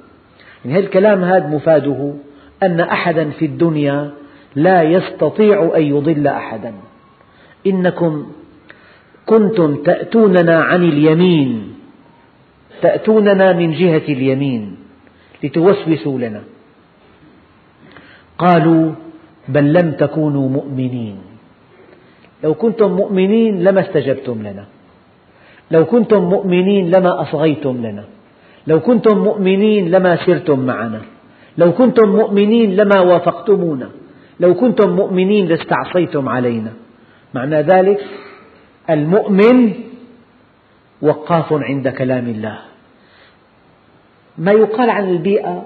يعني 0.66 0.80
الكلام 0.80 1.24
هذا 1.24 1.48
مفاده. 1.48 2.14
أن 2.64 2.80
أحدا 2.80 3.30
في 3.30 3.46
الدنيا 3.46 4.12
لا 4.56 4.84
يستطيع 4.84 5.72
أن 5.76 5.84
يضل 5.84 6.28
أحدا. 6.28 6.74
إنكم 7.68 8.28
كنتم 9.26 9.84
تأتوننا 9.84 10.64
عن 10.64 10.84
اليمين 10.84 11.74
تأتوننا 12.82 13.54
من 13.54 13.72
جهة 13.72 14.08
اليمين 14.10 14.76
لتوسوسوا 15.44 16.20
لنا. 16.20 16.42
قالوا 18.38 18.92
بل 19.48 19.74
لم 19.74 19.92
تكونوا 19.92 20.50
مؤمنين. 20.50 21.18
لو 22.44 22.54
كنتم 22.54 22.92
مؤمنين 22.92 23.64
لما 23.64 23.82
استجبتم 23.82 24.42
لنا. 24.42 24.66
لو 25.72 25.86
كنتم 25.86 26.24
مؤمنين 26.24 26.92
لما 26.92 27.22
أصغيتم 27.22 27.78
لنا. 27.86 28.04
لو 28.68 28.80
كنتم 28.80 29.18
مؤمنين 29.18 29.92
لما 29.92 30.26
سرتم 30.26 30.60
معنا. 30.60 31.02
لو 31.60 31.72
كنتم 31.72 32.10
مؤمنين 32.10 32.76
لما 32.76 33.00
وافقتمونا. 33.00 33.90
لو 34.40 34.54
كنتم 34.54 34.90
مؤمنين 34.90 35.48
لاستعصيتم 35.48 36.30
علينا. 36.30 36.72
معنى 37.34 37.62
ذلك 37.62 38.00
المؤمن 38.90 39.74
وقاف 41.02 41.54
عند 41.54 41.88
كلام 41.88 42.28
الله. 42.28 42.58
ما 44.38 44.52
يقال 44.52 44.90
عن 44.90 45.10
البيئة 45.10 45.66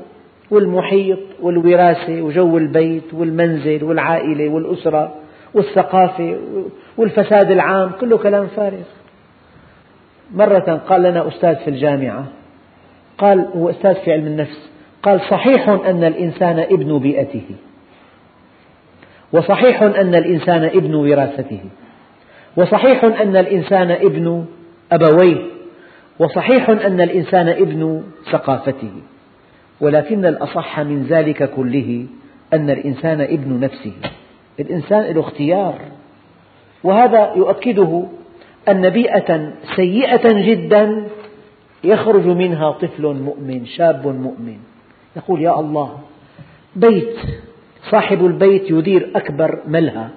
والمحيط 0.52 1.20
والوراثة 1.42 2.22
وجو 2.22 2.58
البيت 2.58 3.14
والمنزل 3.14 3.84
والعائلة 3.84 4.50
والأسرة 4.50 5.16
والثقافة 5.54 6.38
والفساد 6.98 7.52
العام 7.52 7.92
كله 8.02 8.18
كلام 8.18 8.48
فارغ. 8.48 8.88
مرة 10.34 10.82
قال 10.90 11.02
لنا 11.02 11.28
أستاذ 11.28 11.56
في 11.56 11.70
الجامعة 11.70 12.26
قال 13.18 13.40
هو 13.56 13.70
أستاذ 13.70 13.94
في 13.94 14.12
علم 14.12 14.28
النفس 14.28 14.73
قال 15.04 15.22
صحيح 15.22 15.70
أن 15.70 16.04
الإنسان 16.04 16.60
ابن 16.60 17.00
بيئته 17.00 17.46
وصحيح 19.34 19.82
أن 19.84 20.16
الإنسان 20.16 20.64
ابن 20.64 20.96
وراثته 20.96 21.60
وصحيح 22.58 23.04
أن 23.04 23.36
الإنسان 23.36 23.92
ابن 23.92 24.46
أبويه 24.92 25.38
وصحيح 26.20 26.70
أن 26.70 27.02
الإنسان 27.02 27.50
ابن 27.50 28.04
ثقافته 28.32 28.92
ولكن 29.82 30.26
الأصح 30.26 30.80
من 30.80 31.04
ذلك 31.04 31.50
كله 31.50 32.06
أن 32.54 32.70
الإنسان 32.70 33.22
ابن 33.22 33.60
نفسه 33.60 33.94
الإنسان 34.60 35.02
له 35.02 35.22
اختيار 35.22 35.80
وهذا 36.84 37.34
يؤكده 37.36 38.06
أن 38.70 38.90
بيئة 38.90 39.54
سيئة 39.76 40.54
جدا 40.54 41.04
يخرج 41.84 42.26
منها 42.26 42.72
طفل 42.72 43.04
مؤمن 43.04 43.66
شاب 43.66 44.08
مؤمن. 44.08 44.58
يقول 45.16 45.42
يا 45.42 45.60
الله 45.60 46.00
بيت 46.76 47.16
صاحب 47.92 48.26
البيت 48.26 48.72
يدير 48.72 49.12
أكبر 49.16 49.60
ملهى 49.68 50.08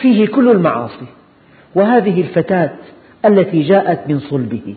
فيه 0.00 0.26
كل 0.26 0.50
المعاصي 0.50 1.06
وهذه 1.74 2.20
الفتاة 2.20 2.76
التي 3.24 3.62
جاءت 3.62 4.08
من 4.08 4.20
صلبه. 4.20 4.74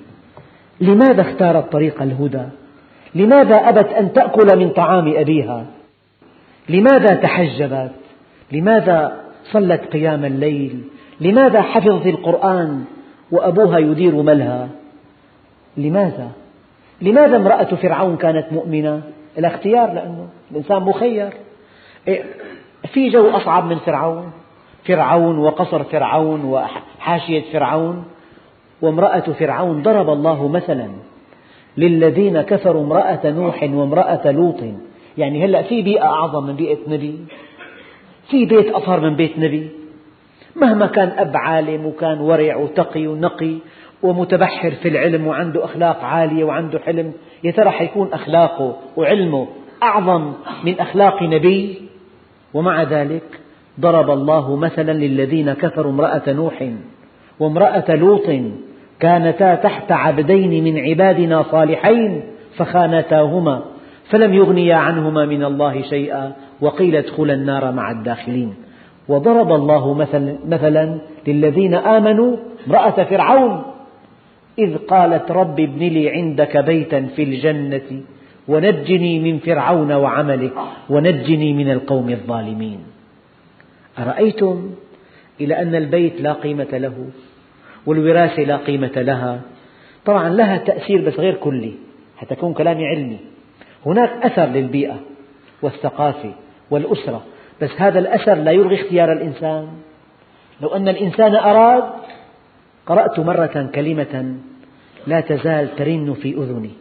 لماذا 0.82 1.22
اختارت 1.22 1.72
طريق 1.72 2.02
الهدى؟ 2.02 2.44
لماذا 3.16 3.56
أبت 3.56 3.88
أن 3.88 4.14
تأكل 4.14 4.58
من 4.58 4.70
طعام 4.70 5.14
أبيها؟ 5.16 5.66
لماذا 6.70 7.16
تحجبت؟ 7.16 7.92
لماذا 8.52 9.22
صلت 9.52 9.82
قيام 9.82 10.26
الليل؟ 10.26 10.82
لماذا 11.22 11.62
حفظت 11.62 12.06
القرآن 12.06 12.86
وأبوها 13.32 13.80
يدير 13.80 14.16
ملهى؟ 14.16 14.68
لماذا؟ 15.78 16.32
لماذا 17.02 17.38
امرأة 17.38 17.76
فرعون 17.76 18.18
كانت 18.18 18.54
مؤمنة؟ 18.54 19.02
الاختيار 19.38 19.94
لأنه 19.94 20.28
الإنسان 20.52 20.82
مخير. 20.82 21.34
إيه، 22.08 22.24
في 22.94 23.10
جو 23.10 23.30
أصعب 23.30 23.66
من 23.66 23.78
فرعون. 23.78 24.32
فرعون 24.86 25.38
وقصر 25.38 25.84
فرعون 25.84 26.46
وحاشية 26.46 27.52
فرعون. 27.54 28.04
وامرأة 28.82 29.20
فرعون 29.20 29.82
ضرب 29.82 30.10
الله 30.10 30.48
مثلا 30.48 30.88
للذين 31.78 32.42
كفروا 32.42 32.84
امرأة 32.84 33.30
نوح 33.30 33.64
وامرأة 33.64 34.32
لوط. 34.32 34.60
يعني 35.18 35.46
هلأ 35.46 35.62
في 35.62 35.82
بيئة 35.82 36.06
أعظم 36.06 36.48
من 36.48 36.56
بيئة 36.56 36.78
نبي 36.88 37.20
في 38.30 38.46
بيت 38.46 38.72
أطهر 38.72 39.00
من 39.00 39.16
بيت 39.16 39.40
نبي. 39.40 39.70
مهما 40.56 40.88
كان 40.88 41.12
أب 41.18 41.32
عالم 41.36 41.86
وكان 41.86 42.22
ورع 42.22 42.56
وتقي 42.56 43.08
ونقي 43.08 43.56
ومتبحر 44.04 44.72
في 44.72 44.88
العلم 44.90 45.28
وعنده 45.28 45.66
أخلاق 45.66 46.04
عالية 46.04 46.44
وعنده 46.44 46.80
حلم 46.80 47.14
يا 47.44 47.52
ترى 47.52 47.70
حيكون 47.70 48.14
أخلاقه 48.14 48.76
وعلمه 48.98 49.48
أعظم 49.84 50.34
من 50.64 50.80
أخلاق 50.80 51.24
نبي؟ 51.24 51.82
ومع 52.54 52.84
ذلك 52.84 53.40
ضرب 53.80 54.10
الله 54.10 54.56
مثلا 54.56 54.92
للذين 54.92 55.54
كفروا 55.54 55.92
امرأة 55.92 56.22
نوح 56.28 56.72
وامرأة 57.40 57.96
لوط 57.96 58.30
كانتا 59.00 59.56
تحت 59.56 59.92
عبدين 59.92 60.64
من 60.64 60.80
عبادنا 60.80 61.44
صالحين 61.44 62.24
فخانتاهما 62.58 63.62
فلم 64.10 64.34
يغنيا 64.34 64.76
عنهما 64.76 65.26
من 65.26 65.44
الله 65.44 65.82
شيئا 65.82 66.34
وقيل 66.62 66.96
ادخلا 66.96 67.34
النار 67.34 67.72
مع 67.72 67.92
الداخلين. 67.92 68.54
وضرب 69.08 69.52
الله 69.52 69.94
مثلا 70.48 71.00
للذين 71.28 71.76
آمنوا 71.76 72.38
امرأة 72.68 73.04
فرعون 73.04 73.64
إذ 74.60 74.78
قالت 74.78 75.32
رب 75.32 75.60
ابن 75.60 75.80
لي 75.80 76.10
عندك 76.10 76.58
بيتا 76.58 77.02
في 77.16 77.24
الجنة 77.24 78.02
ونجني 78.48 79.20
من 79.20 79.40
فرعون 79.40 79.92
وعمله 79.92 80.52
ونجني 80.90 81.54
من 81.54 81.72
القوم 81.72 82.10
الظالمين. 82.10 82.80
أرأيتم 84.00 84.70
إلى 85.42 85.62
أن 85.62 85.76
البيت 85.76 86.22
لا 86.22 86.34
قيمة 86.34 86.68
له 86.74 87.06
والوراثة 87.86 88.44
لا 88.44 88.58
قيمة 88.58 88.92
لها؟ 88.96 89.42
طبعا 90.06 90.30
لها 90.30 90.58
تأثير 90.58 91.02
بس 91.02 91.20
غير 91.20 91.36
كلي 91.36 91.74
حتى 92.18 92.34
يكون 92.34 92.54
كلامي 92.54 92.88
علمي. 92.88 93.18
هناك 93.86 94.12
أثر 94.24 94.46
للبيئة 94.46 95.00
والثقافة 95.62 96.34
والأسرة 96.72 97.24
بس 97.62 97.70
هذا 97.78 98.00
الأثر 98.00 98.34
لا 98.34 98.52
يلغي 98.52 98.82
اختيار 98.82 99.12
الإنسان. 99.12 99.68
لو 100.62 100.70
أن 100.70 100.88
الإنسان 100.88 101.36
أراد 101.36 101.84
قرأت 102.92 103.20
مرة 103.20 103.70
كلمة 103.76 104.36
لا 105.08 105.22
تزال 105.22 105.76
ترن 105.76 106.14
في 106.14 106.38
أذني. 106.38 106.72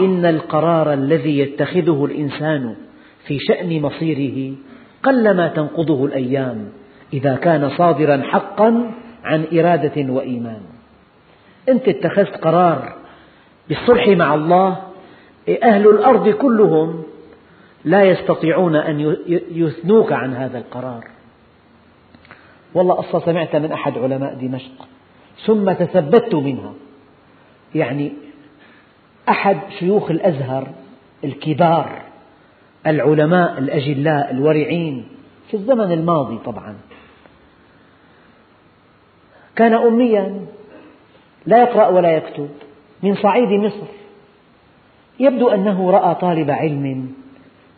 إن 0.00 0.26
القرار 0.26 0.92
الذي 0.92 1.38
يتخذه 1.38 2.04
الإنسان 2.04 2.76
في 3.26 3.38
شأن 3.38 3.82
مصيره 3.82 4.56
قلما 5.02 5.48
تنقضه 5.48 6.04
الأيام 6.04 6.68
إذا 7.12 7.36
كان 7.36 7.70
صادرا 7.70 8.22
حقا 8.22 8.90
عن 9.24 9.44
إرادة 9.52 10.12
وإيمان. 10.12 10.60
أنت 11.68 11.88
اتخذت 11.88 12.36
قرار 12.36 12.94
بالصلح 13.68 14.08
مع 14.08 14.34
الله 14.34 14.76
أهل 15.62 15.88
الأرض 15.88 16.28
كلهم 16.28 17.02
لا 17.84 18.04
يستطيعون 18.04 18.76
أن 18.76 19.16
يثنوك 19.50 20.12
عن 20.12 20.34
هذا 20.34 20.58
القرار. 20.58 21.04
والله 22.74 22.94
قصة 22.94 23.18
سمعتها 23.18 23.58
من 23.58 23.72
أحد 23.72 23.98
علماء 23.98 24.34
دمشق 24.34 24.88
ثم 25.46 25.72
تثبت 25.72 26.34
منها 26.34 26.72
يعني 27.74 28.12
أحد 29.28 29.58
شيوخ 29.78 30.10
الأزهر 30.10 30.68
الكبار 31.24 32.02
العلماء 32.86 33.58
الأجلاء 33.58 34.30
الورعين 34.30 35.08
في 35.50 35.54
الزمن 35.54 35.92
الماضي 35.92 36.38
طبعا. 36.38 36.76
كان 39.56 39.74
أميا 39.74 40.46
لا 41.46 41.62
يقرأ 41.62 41.88
ولا 41.88 42.10
يكتب 42.10 42.48
من 43.02 43.14
صعيد 43.14 43.48
مصر. 43.48 43.86
يبدو 45.20 45.48
أنه 45.48 45.90
رأى 45.90 46.14
طالب 46.14 46.50
علم 46.50 47.12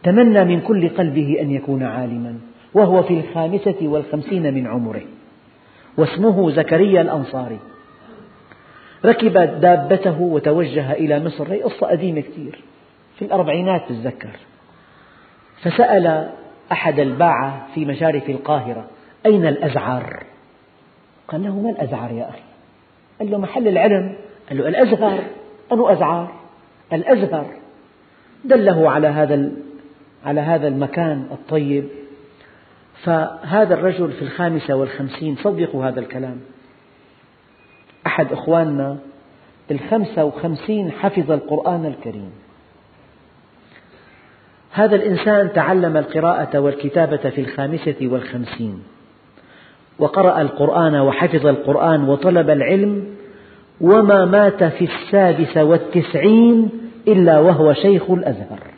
تمنى 0.02 0.44
من 0.44 0.60
كل 0.60 0.88
قلبه 0.88 1.36
أن 1.40 1.50
يكون 1.50 1.82
عالما 1.82 2.38
وهو 2.74 3.02
في 3.02 3.20
الخامسة 3.20 3.76
والخمسين 3.82 4.54
من 4.54 4.66
عمره. 4.66 5.02
واسمه 5.96 6.50
زكريا 6.50 7.00
الأنصاري 7.00 7.58
ركب 9.04 9.60
دابته 9.60 10.20
وتوجه 10.20 10.92
إلى 10.92 11.24
مصر 11.24 11.52
هي 11.52 11.62
قصة 11.62 11.86
قديمة 11.86 12.20
كثير 12.20 12.60
في 13.16 13.24
الأربعينات 13.24 13.82
تتذكر 13.88 14.36
فسأل 15.62 16.30
أحد 16.72 16.98
الباعة 16.98 17.66
في 17.74 17.84
مشارف 17.84 18.30
القاهرة 18.30 18.86
أين 19.26 19.46
الأزعر؟ 19.46 20.24
قال 21.28 21.42
له 21.42 21.60
ما 21.60 21.70
الأزعر 21.70 22.12
يا 22.12 22.28
أخي؟ 22.28 22.42
قال 23.18 23.30
له 23.30 23.38
محل 23.38 23.68
العلم 23.68 24.16
قال 24.48 24.58
له 24.58 24.68
الأزهر 24.68 25.22
أنو 25.72 25.88
أزعار؟ 25.88 26.32
الأزهر 26.92 27.46
دله 28.44 28.90
على 28.90 29.08
هذا 29.08 29.50
على 30.24 30.40
هذا 30.40 30.68
المكان 30.68 31.26
الطيب 31.32 31.88
فهذا 33.04 33.74
الرجل 33.74 34.12
في 34.12 34.22
الخامسة 34.22 34.74
والخمسين 34.74 35.36
صدقوا 35.36 35.84
هذا 35.84 36.00
الكلام. 36.00 36.40
أحد 38.06 38.32
أخواننا 38.32 38.96
الخمسة 39.70 40.24
وخمسين 40.24 40.92
حفظ 40.92 41.30
القرآن 41.30 41.86
الكريم. 41.86 42.30
هذا 44.72 44.96
الإنسان 44.96 45.52
تعلم 45.52 45.96
القراءة 45.96 46.58
والكتابة 46.58 47.30
في 47.30 47.40
الخامسة 47.40 47.96
والخمسين 48.02 48.82
وقرأ 49.98 50.40
القرآن 50.40 50.94
وحفظ 50.94 51.46
القرآن 51.46 52.08
وطلب 52.08 52.50
العلم 52.50 53.16
وما 53.80 54.24
مات 54.24 54.64
في 54.64 54.84
السادسة 54.84 55.64
والتسعين 55.64 56.70
إلا 57.08 57.38
وهو 57.38 57.72
شيخ 57.72 58.10
الأزهر. 58.10 58.69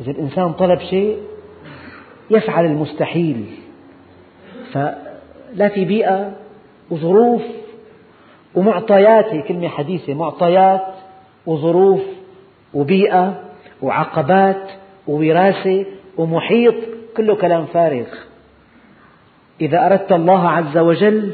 إذا 0.00 0.10
الإنسان 0.10 0.52
طلب 0.52 0.80
شيء 0.80 1.18
يفعل 2.30 2.64
المستحيل 2.64 3.46
فلا 4.72 5.68
في 5.74 5.84
بيئة 5.84 6.32
وظروف 6.90 7.42
ومعطيات 8.54 9.26
هي 9.26 9.42
كلمة 9.42 9.68
حديثة 9.68 10.14
معطيات 10.14 10.86
وظروف 11.46 12.00
وبيئة 12.74 13.42
وعقبات 13.82 14.70
ووراثة 15.06 15.86
ومحيط 16.16 16.74
كله 17.16 17.34
كلام 17.34 17.66
فارغ. 17.66 18.06
إذا 19.60 19.86
أردت 19.86 20.12
الله 20.12 20.48
عز 20.48 20.78
وجل 20.78 21.32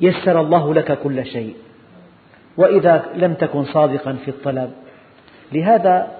يسر 0.00 0.40
الله 0.40 0.74
لك 0.74 0.98
كل 0.98 1.26
شيء. 1.26 1.54
وإذا 2.56 3.04
لم 3.14 3.34
تكن 3.34 3.64
صادقا 3.64 4.12
في 4.12 4.28
الطلب. 4.28 4.70
لهذا 5.52 6.19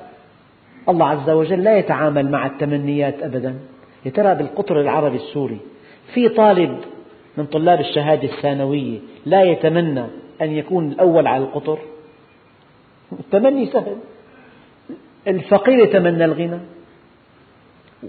الله 0.89 1.07
عز 1.07 1.31
وجل 1.31 1.65
لا 1.65 1.79
يتعامل 1.79 2.31
مع 2.31 2.47
التمنيات 2.47 3.23
أبدا. 3.23 3.59
يا 4.05 4.11
ترى 4.11 4.35
بالقطر 4.35 4.81
العربي 4.81 5.17
السوري 5.17 5.59
في 6.15 6.29
طالب 6.29 6.79
من 7.37 7.47
طلاب 7.47 7.81
الشهادة 7.81 8.29
الثانوية 8.29 8.99
لا 9.27 9.43
يتمنى 9.43 10.05
أن 10.43 10.51
يكون 10.51 10.93
الأول 10.93 11.27
على 11.27 11.45
القطر؟ 11.45 11.79
التمني 13.13 13.67
سهل. 13.67 13.97
الفقير 15.29 15.79
يتمنى 15.79 16.25
الغنى 16.25 16.59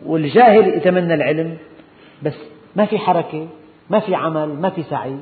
والجاهل 0.05 0.67
يتمنى 0.67 1.13
العلم 1.13 1.57
بس 2.23 2.37
ما 2.75 2.85
في 2.85 2.97
حركة 2.97 3.47
ما 3.89 3.99
في 3.99 4.15
عمل 4.15 4.49
ما 4.49 4.69
في 4.69 4.83
سعي 4.83 5.15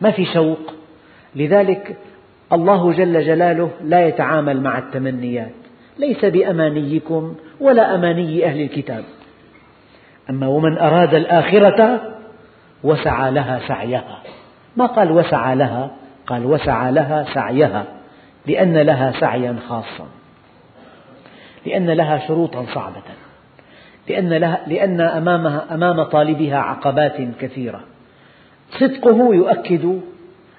ما 0.00 0.10
في 0.10 0.24
شوق. 0.24 0.74
لذلك 1.36 1.96
الله 2.52 2.92
جل 2.92 3.22
جلاله 3.22 3.70
لا 3.84 4.08
يتعامل 4.08 4.60
مع 4.60 4.78
التمنيات. 4.78 5.59
ليس 6.00 6.24
بأمانيكم 6.24 7.34
ولا 7.60 7.94
أماني 7.94 8.46
أهل 8.46 8.60
الكتاب. 8.60 9.04
أما 10.30 10.46
ومن 10.46 10.78
أراد 10.78 11.14
الآخرة 11.14 12.00
وسعى 12.84 13.30
لها 13.30 13.68
سعيها. 13.68 14.18
ما 14.76 14.86
قال 14.86 15.12
وسع 15.12 15.52
لها؟ 15.52 15.90
قال 16.26 16.46
وسع 16.46 16.90
لها 16.90 17.34
سعيها 17.34 17.84
لأن 18.46 18.76
لها 18.76 19.20
سعيا 19.20 19.56
خاصا. 19.68 20.06
لأن 21.66 21.90
لها 21.90 22.18
شروطا 22.28 22.66
صعبة. 22.74 23.02
لأن, 24.08 24.28
لها 24.28 24.60
لأن 24.66 25.00
أمامها 25.00 25.74
أمام 25.74 26.02
طالبها 26.02 26.58
عقبات 26.58 27.16
كثيرة. 27.40 27.80
صدقه 28.70 29.34
يؤكد 29.34 30.00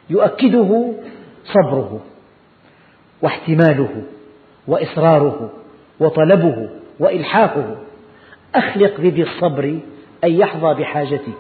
يؤكده 0.10 0.94
صبره 1.44 2.00
واحتماله. 3.22 4.04
وإصراره 4.68 5.50
وطلبه 6.00 6.70
وإلحاحه 7.00 7.76
أخلق 8.56 9.02
بذي 9.02 9.24
الصبر 9.24 9.80
أن 10.24 10.32
يحظى 10.32 10.74
بحاجته 10.74 11.34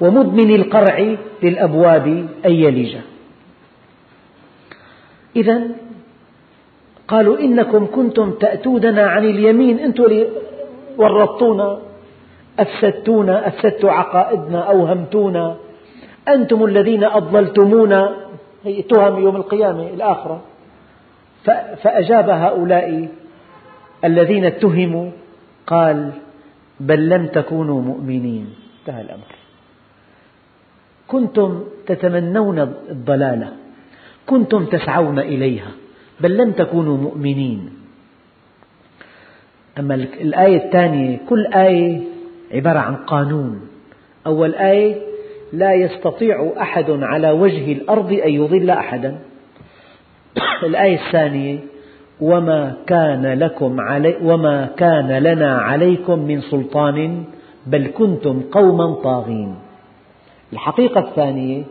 ومدمن 0.00 0.54
القرع 0.54 1.16
للأبواب 1.42 2.06
أن 2.46 2.52
يلج 2.52 2.96
إذا 5.36 5.62
قالوا 7.08 7.38
إنكم 7.38 7.86
كنتم 7.94 8.30
تأتوننا 8.30 9.06
عن 9.06 9.24
اليمين 9.24 9.78
أنتم 9.78 10.04
اللي 10.04 10.28
ورطونا. 10.96 11.78
أفسدتونا 12.58 13.48
أفسدتوا 13.48 13.90
عقائدنا 13.90 14.60
أوهمتونا. 14.60 15.56
أنتم 16.28 16.64
الذين 16.64 17.04
أضللتمونا. 17.04 18.16
هي 18.64 18.82
تهم 18.82 19.22
يوم 19.22 19.36
القيامة 19.36 19.86
الآخرة. 19.86 20.40
فأجاب 21.82 22.30
هؤلاء 22.30 23.08
الذين 24.04 24.44
اتهموا 24.44 25.10
قال 25.66 26.10
بل 26.80 27.08
لم 27.08 27.26
تكونوا 27.26 27.82
مؤمنين. 27.82 28.54
انتهى 28.80 29.00
الأمر. 29.00 29.34
كنتم 31.08 31.64
تتمنون 31.86 32.58
الضلالة. 32.90 33.52
كنتم 34.26 34.64
تسعون 34.64 35.18
إليها. 35.18 35.70
بل 36.20 36.36
لم 36.36 36.52
تكونوا 36.52 36.96
مؤمنين. 36.96 37.70
أما 39.78 39.94
الآية 39.94 40.56
الثانية 40.64 41.18
كل 41.28 41.46
آية 41.46 42.00
عبارة 42.52 42.78
عن 42.78 42.96
قانون. 42.96 43.68
أول 44.26 44.54
آية 44.54 44.96
لا 45.52 45.74
يستطيع 45.74 46.52
أحد 46.60 46.90
على 46.90 47.30
وجه 47.30 47.72
الأرض 47.72 48.12
أن 48.12 48.30
يضل 48.30 48.70
أحدا. 48.70 49.18
الآية 50.62 51.06
الثانية 51.06 51.58
وما 52.20 52.76
كان 52.86 53.26
لكم 53.26 53.80
علي 53.80 54.16
وما 54.22 54.68
كان 54.76 55.18
لنا 55.18 55.58
عليكم 55.58 56.18
من 56.18 56.40
سلطان 56.40 57.24
بل 57.66 57.86
كنتم 57.86 58.42
قوما 58.52 58.94
طاغين. 58.94 59.54
الحقيقة 60.52 61.00
الثانية 61.00 61.62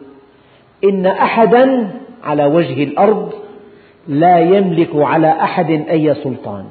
إن 0.84 1.05
أحدا 1.05 1.91
على 2.24 2.45
وجه 2.45 2.84
الأرض 2.84 3.34
لا 4.08 4.39
يملك 4.39 4.89
على 4.95 5.28
أحد 5.32 5.70
أي 5.70 6.14
سلطان. 6.14 6.66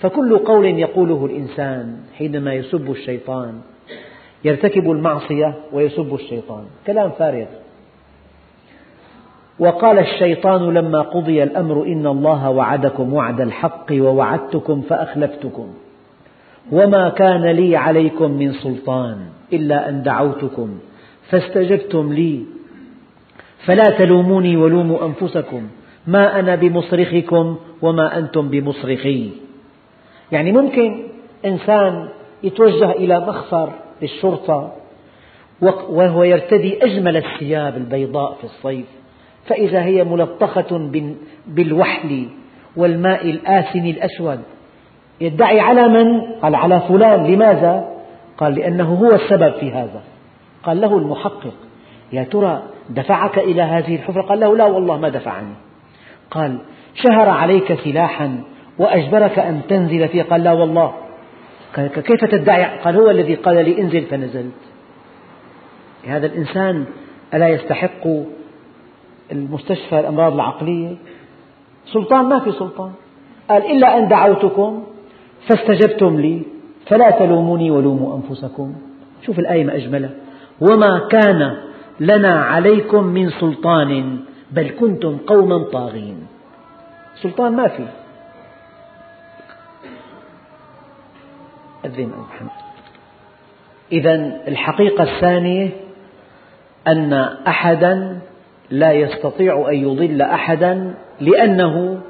فكل 0.00 0.38
قول 0.38 0.64
يقوله 0.66 1.26
الإنسان 1.26 1.96
حينما 2.18 2.54
يسب 2.54 2.90
الشيطان 2.90 3.60
يرتكب 4.44 4.90
المعصية 4.90 5.54
ويسب 5.72 6.14
الشيطان. 6.14 6.64
كلام 6.86 7.10
فارغ. 7.10 7.46
وقال 9.60 9.98
الشيطان 9.98 10.74
لما 10.74 11.00
قضي 11.00 11.42
الأمر 11.42 11.82
إن 11.82 12.06
الله 12.06 12.50
وعدكم 12.50 13.14
وعد 13.14 13.40
الحق 13.40 13.86
ووعدتكم 13.92 14.80
فأخلفتكم. 14.80 15.66
وما 16.72 17.08
كان 17.08 17.46
لي 17.46 17.76
عليكم 17.76 18.30
من 18.30 18.52
سلطان 18.52 19.16
إلا 19.52 19.88
أن 19.88 20.02
دعوتكم 20.02 20.78
فاستجبتم 21.30 22.12
لي. 22.12 22.44
فلا 23.66 23.90
تلوموني 23.98 24.56
ولوموا 24.56 25.06
أنفسكم. 25.06 25.62
ما 26.06 26.40
أنا 26.40 26.54
بمصرخكم 26.54 27.56
وما 27.82 28.18
أنتم 28.18 28.48
بمصرخي. 28.48 29.30
يعني 30.32 30.52
ممكن 30.52 31.02
إنسان 31.44 32.08
يتوجه 32.42 32.90
إلى 32.90 33.20
مخفر 33.20 33.72
للشرطة 34.02 34.72
وهو 35.88 36.22
يرتدي 36.22 36.84
أجمل 36.84 37.16
الثياب 37.16 37.76
البيضاء 37.76 38.32
في 38.32 38.44
الصيف. 38.44 38.99
فإذا 39.50 39.82
هي 39.82 40.04
ملطخة 40.04 40.90
بالوحل 41.46 42.28
والماء 42.76 43.30
الآسن 43.30 43.86
الأسود. 43.86 44.40
يدعي 45.20 45.60
على 45.60 45.88
من؟ 45.88 46.20
قال 46.42 46.54
على 46.54 46.80
فلان. 46.88 47.26
لماذا؟ 47.26 47.88
قال 48.38 48.54
لأنه 48.54 48.94
هو 48.94 49.14
السبب 49.14 49.52
في 49.60 49.70
هذا. 49.70 50.02
قال 50.62 50.80
له 50.80 50.98
المحقق 50.98 51.54
يا 52.12 52.22
ترى 52.22 52.62
دفعك 52.90 53.38
إلى 53.38 53.62
هذه 53.62 53.94
الحفرة؟ 53.94 54.22
قال 54.22 54.40
له 54.40 54.56
لا 54.56 54.64
والله 54.64 54.98
ما 54.98 55.08
دفعني. 55.08 55.54
قال 56.30 56.58
شهر 56.94 57.28
عليك 57.28 57.74
سلاحا 57.74 58.42
وأجبرك 58.78 59.38
أن 59.38 59.60
تنزل 59.68 60.08
فيه. 60.08 60.22
قال 60.22 60.42
لا 60.42 60.52
والله. 60.52 60.94
قال 61.76 61.88
كيف 61.88 62.24
تدعي؟ 62.24 62.78
قال 62.78 62.96
هو 62.96 63.10
الذي 63.10 63.34
قال 63.34 63.64
لي 63.64 63.80
انزل 63.80 64.02
فنزلت. 64.02 64.60
هذا 66.06 66.26
الإنسان 66.26 66.84
ألا 67.34 67.48
يستحق 67.48 68.06
المستشفى 69.32 70.00
الأمراض 70.00 70.32
العقلية. 70.32 70.96
سلطان 71.84 72.24
ما 72.24 72.40
في 72.40 72.52
سلطان. 72.52 72.92
قال 73.50 73.70
إلا 73.70 73.98
أن 73.98 74.08
دعوتكم 74.08 74.84
فاستجبتم 75.48 76.20
لي 76.20 76.42
فلا 76.86 77.10
تلوموني 77.10 77.70
ولوموا 77.70 78.16
أنفسكم. 78.16 78.74
شوف 79.26 79.38
الآية 79.38 79.64
ما 79.64 79.76
أجملها. 79.76 80.10
وما 80.60 81.08
كان 81.10 81.56
لنا 82.00 82.44
عليكم 82.44 83.04
من 83.04 83.30
سلطان 83.30 84.18
بل 84.50 84.70
كنتم 84.80 85.18
قوما 85.26 85.58
طاغين. 85.58 86.26
سلطان 87.22 87.56
ما 87.56 87.68
في. 87.68 87.86
أذن 91.84 92.12
أبو 92.12 92.22
محمد 92.22 92.50
إذا 93.92 94.14
الحقيقة 94.48 95.02
الثانية 95.02 95.70
أن 96.88 97.12
أحدا 97.46 98.20
لا 98.70 98.92
يستطيع 98.92 99.68
أن 99.68 99.74
يضل 99.74 100.22
أحدا 100.22 100.94
لأنه 101.20 102.00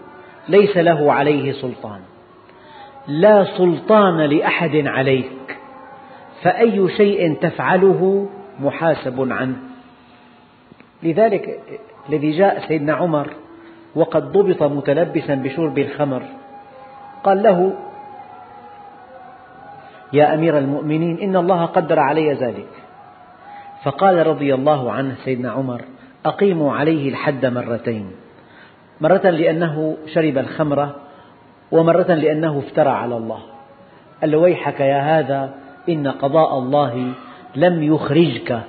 ليس 0.48 0.76
له 0.76 1.12
عليه 1.12 1.52
سلطان. 1.52 2.00
لا 3.08 3.44
سلطان 3.44 4.16
لأحد 4.20 4.86
عليك 4.86 5.58
فأي 6.42 6.88
شيء 6.88 7.38
تفعله 7.40 8.28
محاسب 8.60 9.32
عنه. 9.32 9.56
لذلك 11.02 11.60
الذي 12.08 12.30
جاء 12.30 12.60
سيدنا 12.68 12.92
عمر 12.92 13.30
وقد 13.94 14.32
ضبط 14.32 14.62
متلبسا 14.62 15.34
بشرب 15.34 15.78
الخمر 15.78 16.22
قال 17.24 17.42
له 17.42 17.74
يا 20.12 20.34
أمير 20.34 20.58
المؤمنين 20.58 21.18
إن 21.18 21.36
الله 21.36 21.64
قدر 21.64 21.98
علي 21.98 22.32
ذلك. 22.32 22.68
فقال 23.84 24.26
رضي 24.26 24.54
الله 24.54 24.92
عنه 24.92 25.14
سيدنا 25.24 25.50
عمر 25.50 25.82
أقيموا 26.26 26.72
عليه 26.72 27.08
الحد 27.08 27.46
مرتين. 27.46 28.10
مرة 29.00 29.30
لأنه 29.30 29.96
شرب 30.14 30.38
الخمر 30.38 30.94
ومرة 31.70 32.14
لأنه 32.14 32.58
افترى 32.58 32.90
على 32.90 33.16
الله. 33.16 33.40
قال 34.20 34.30
له 34.30 34.38
ويحك 34.38 34.80
يا 34.80 35.18
هذا 35.18 35.54
إن 35.88 36.08
قضاء 36.08 36.58
الله 36.58 37.12
لم 37.56 37.82
يخرجك 37.82 38.60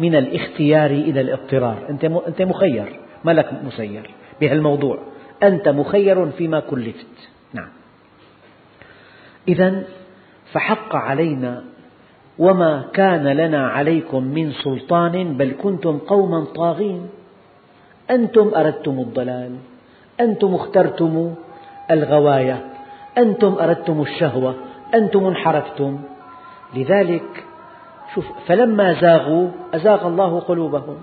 من 0.00 0.14
الاختيار 0.14 0.90
إلى 0.90 1.20
الاضطرار. 1.20 1.86
أنت 2.28 2.42
مخير 2.42 3.00
ما 3.24 3.32
لك 3.32 3.52
مسير 3.64 4.10
بهالموضوع. 4.40 4.98
أنت 5.42 5.68
مخير 5.68 6.30
فيما 6.30 6.60
كلفت. 6.60 7.30
نعم. 7.52 7.68
إذا 9.48 9.84
فحق 10.52 10.96
علينا 10.96 11.64
وما 12.38 12.84
كان 12.92 13.28
لنا 13.28 13.68
عليكم 13.68 14.22
من 14.22 14.52
سلطان 14.52 15.36
بل 15.36 15.52
كنتم 15.62 15.98
قوما 15.98 16.44
طاغين. 16.44 17.08
أنتم 18.10 18.50
أردتم 18.56 18.98
الضلال. 18.98 19.52
أنتم 20.20 20.54
اخترتم 20.54 21.34
الغواية. 21.90 22.64
أنتم 23.18 23.56
أردتم 23.60 24.02
الشهوة. 24.02 24.54
أنتم 24.94 25.26
انحرفتم. 25.26 25.98
لذلك 26.74 27.44
شوف 28.14 28.24
فلما 28.46 28.92
زاغوا 28.92 29.48
أزاغ 29.74 30.06
الله 30.06 30.40
قلوبهم. 30.40 30.96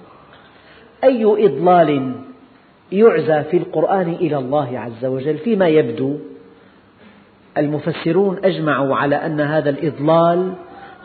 أي 1.03 1.25
إضلال 1.25 2.15
يعزى 2.91 3.43
في 3.43 3.57
القرآن 3.57 4.09
إلى 4.09 4.38
الله 4.38 4.79
عز 4.79 5.05
وجل 5.05 5.38
فيما 5.38 5.67
يبدو؟ 5.67 6.17
المفسرون 7.57 8.38
أجمعوا 8.43 8.95
على 8.95 9.15
أن 9.15 9.41
هذا 9.41 9.69
الإضلال 9.69 10.53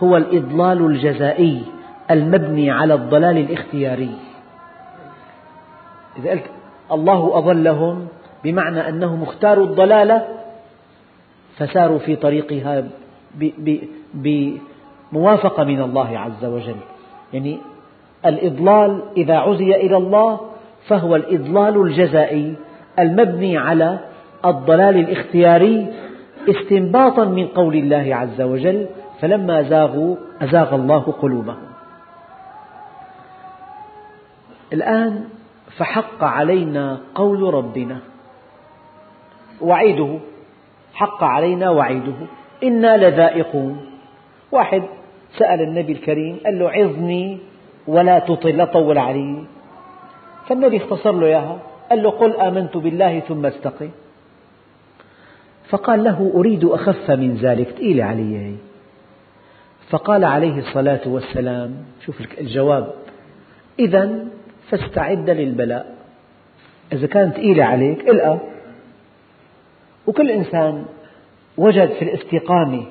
هو 0.03 0.17
الإضلال 0.17 0.87
الجزائي 0.87 1.63
المبني 2.11 2.71
على 2.71 2.95
الضلال 2.95 3.39
الاختياري. 3.39 4.15
إذا 6.19 6.31
قلت 6.31 6.43
الله 6.93 7.39
أضلهم 7.39 8.09
بمعنى 8.45 8.89
أنهم 8.89 9.23
اختاروا 9.23 9.67
الضلالة 9.67 10.27
فساروا 11.57 11.99
في 11.99 12.17
طريقها 12.17 12.85
بموافقة 14.15 15.65
من 15.65 15.83
الله 15.83 16.19
عز 16.19 16.45
وجل. 16.45 16.77
يعني 17.33 17.59
الإضلال 18.27 19.03
إذا 19.17 19.37
عزي 19.37 19.75
إلى 19.75 19.97
الله 19.97 20.41
فهو 20.87 21.17
الإضلال 21.17 21.81
الجزائي 21.83 22.55
المبني 22.99 23.59
على 23.59 23.99
الضلال 24.45 24.97
الاختياري 24.97 25.87
استنباطا 26.49 27.25
من 27.25 27.47
قول 27.47 27.77
الله 27.77 28.15
عز 28.15 28.41
وجل 28.41 28.87
فلما 29.21 29.63
زاغوا 29.63 30.17
أزاغ 30.43 30.75
الله 30.75 31.01
قلوبهم 31.01 31.69
الآن 34.73 35.25
فحق 35.77 36.25
علينا 36.25 37.01
قول 37.15 37.55
ربنا. 37.55 37.99
وعيده. 39.61 40.19
حق 40.95 41.25
علينا 41.25 41.71
وعيده. 41.71 42.15
إنا 42.63 42.97
لذائقون. 42.97 43.87
واحد 44.53 44.83
سأل 45.39 45.61
النبي 45.61 45.93
الكريم 45.93 46.41
قال 46.45 46.59
له 46.59 46.71
عظني 46.71 47.39
ولا 47.87 48.19
تطل 48.19 48.57
لا 48.57 48.65
طول 48.65 48.99
علي. 48.99 49.45
فالنبي 50.49 50.77
اختصر 50.77 51.13
له 51.13 51.27
إياها. 51.27 51.59
قال 51.91 52.03
له 52.03 52.11
قل 52.11 52.37
آمنت 52.37 52.77
بالله 52.77 53.21
ثم 53.21 53.47
استقم. 53.47 53.91
فقال 55.71 56.05
له 56.05 56.33
أريد 56.35 56.65
أخف 56.65 57.11
من 57.11 57.35
ذلك 57.35 57.69
ثقيلة 57.69 58.05
علي. 58.05 58.68
فقال 59.91 60.25
عليه 60.25 60.59
الصلاة 60.59 61.01
والسلام 61.07 61.75
شوف 62.07 62.21
الجواب 62.41 62.95
إذا 63.79 64.27
فاستعد 64.71 65.31
للبلاء. 65.31 65.95
إذا 66.93 67.07
كانت 67.07 67.35
ثقيلة 67.37 67.65
عليك 67.65 68.09
إلقى. 68.09 68.39
وكل 70.07 70.31
إنسان 70.31 70.85
وجد 71.57 71.91
في 71.91 72.03
الاستقامة 72.03 72.87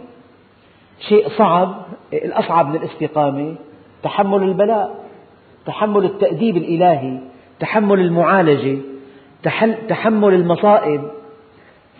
شيء 1.10 1.30
صعب 1.30 1.86
الأصعب 2.14 2.70
من 2.70 2.76
الاستقامة 2.76 3.56
تحمل 4.04 4.44
البلاء 4.44 5.06
تحمل 5.66 6.06
التأديب 6.06 6.58
الإلهي 6.58 7.20
تحمل 7.60 8.00
المعالجة 8.00 8.78
تحمل 9.88 10.34
المصائب. 10.34 11.02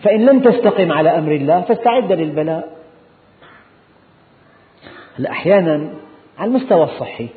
فإن 0.02 0.26
لم 0.26 0.40
تستقم 0.40 0.92
على 0.92 1.18
أمر 1.18 1.32
الله 1.32 1.60
فاستعد 1.60 2.12
للبلاء. 2.12 2.77
أحيانا 5.26 5.90
على 6.38 6.50
المستوى 6.50 6.84
الصحي 6.84 7.28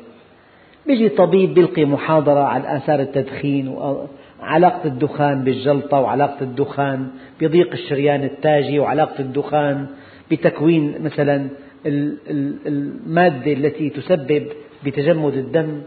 يجي 0.86 1.08
طبيب 1.08 1.58
يلقي 1.58 1.84
محاضرة 1.84 2.40
عن 2.40 2.60
آثار 2.62 3.00
التدخين 3.00 3.68
وعلاقة 3.68 4.84
الدخان 4.84 5.44
بالجلطة 5.44 6.00
وعلاقة 6.00 6.40
الدخان 6.42 7.08
بضيق 7.40 7.72
الشريان 7.72 8.24
التاجي 8.24 8.78
وعلاقة 8.78 9.20
الدخان 9.20 9.86
بتكوين 10.30 11.02
مثلا 11.02 11.48
المادة 11.86 13.52
التي 13.52 13.90
تسبب 13.90 14.46
بتجمد 14.84 15.34
الدم 15.34 15.80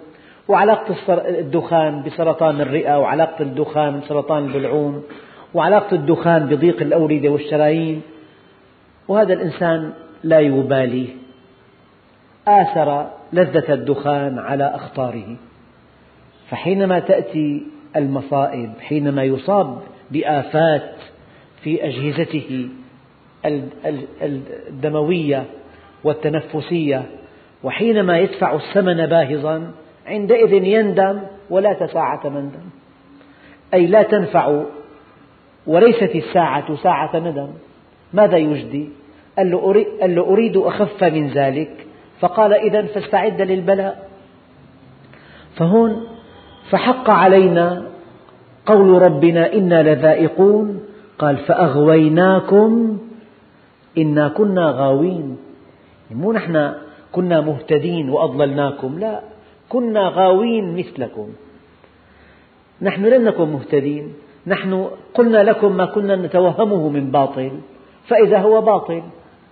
وعلاقة 0.47 0.95
الدخان 1.39 2.03
بسرطان 2.03 2.61
الرئة 2.61 2.99
وعلاقة 2.99 3.41
الدخان 3.41 3.99
بسرطان 3.99 4.45
البلعوم 4.45 5.03
وعلاقة 5.53 5.95
الدخان 5.95 6.45
بضيق 6.45 6.81
الأوردة 6.81 7.29
والشرايين 7.29 8.01
وهذا 9.07 9.33
الإنسان 9.33 9.91
لا 10.23 10.39
يبالي 10.39 11.07
آثر 12.47 13.09
لذة 13.33 13.73
الدخان 13.73 14.39
على 14.39 14.75
أخطاره. 14.75 15.35
فحينما 16.49 16.99
تأتي 16.99 17.63
المصائب 17.95 18.71
حينما 18.79 19.23
يصاب 19.23 19.81
بآفات 20.11 20.93
في 21.61 21.85
أجهزته 21.87 22.69
الدموية 24.21 25.45
والتنفسية 26.03 27.03
وحينما 27.63 28.19
يدفع 28.19 28.55
الثمن 28.55 29.05
باهظا 29.05 29.71
عندئذ 30.07 30.53
يندم 30.53 31.19
ولا 31.49 31.73
تساعة 31.73 32.29
مندم 32.29 32.69
أي 33.73 33.87
لا 33.87 34.03
تنفع 34.03 34.63
وليست 35.67 36.15
الساعة 36.15 36.75
ساعة 36.75 37.19
ندم. 37.19 37.49
ماذا 38.13 38.37
يجدي؟ 38.37 38.89
قال 39.37 39.51
له 40.15 40.21
أريد 40.21 40.57
أخف 40.57 41.03
من 41.03 41.27
ذلك. 41.27 41.84
فقال 42.19 42.53
إذا 42.53 42.81
فاستعد 42.81 43.41
للبلاء. 43.41 44.09
فهون 45.55 46.07
فحق 46.69 47.09
علينا 47.09 47.85
قول 48.65 49.01
ربنا 49.01 49.53
إنا 49.53 49.83
لذائقون. 49.83 50.79
قال 51.19 51.37
فأغويناكم 51.37 52.97
إنا 53.97 54.27
كنا 54.27 54.65
غاوين. 54.71 55.37
مو 56.11 56.31
نحن 56.31 56.73
كنا 57.11 57.41
مهتدين 57.41 58.09
وأضللناكم 58.09 58.99
لا 58.99 59.21
كنا 59.69 60.09
غاوين 60.09 60.77
مثلكم. 60.77 61.29
نحن 62.81 63.05
لم 63.05 63.23
نكن 63.27 63.47
مهتدين 63.47 64.13
نحن 64.47 64.87
قلنا 65.13 65.43
لكم 65.43 65.77
ما 65.77 65.85
كنا 65.85 66.15
نتوهمه 66.15 66.89
من 66.89 67.11
باطل 67.11 67.51
فإذا 68.07 68.37
هو 68.37 68.61
باطل. 68.61 69.03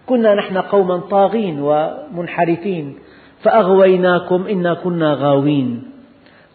كنا 0.05 0.35
نحن 0.35 0.57
قوما 0.57 0.97
طاغين 0.97 1.59
ومنحرفين 1.61 2.95
فأغويناكم 3.41 4.47
إنا 4.47 4.73
كنا 4.73 5.13
غاوين. 5.13 5.83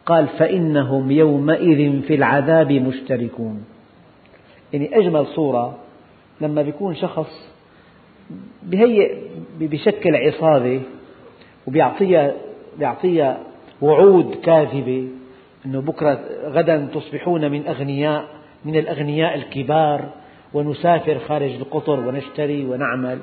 قال 0.07 0.27
فإنهم 0.29 1.11
يومئذ 1.11 2.03
في 2.03 2.15
العذاب 2.15 2.73
مشتركون. 2.73 3.65
يعني 4.73 4.99
أجمل 4.99 5.27
صورة 5.27 5.79
لما 6.41 6.61
يكون 6.61 6.95
شخص 6.95 7.51
بهيئ 8.63 9.15
بشكل 9.61 10.17
عصابة 10.17 10.81
وبيعطيها 11.67 12.35
بيعطيها 12.79 13.39
وعود 13.83 14.35
كاذبة 14.35 15.09
أنه 15.67 15.81
بكرة 15.81 16.21
غدا 16.45 16.89
تصبحون 16.95 17.51
من 17.51 17.67
أغنياء 17.67 18.25
من 18.65 18.77
الأغنياء 18.77 19.35
الكبار 19.35 20.09
ونسافر 20.55 21.19
خارج 21.19 21.51
القطر 21.51 22.01
ونشتري 22.01 22.65
ونعمل. 22.65 23.19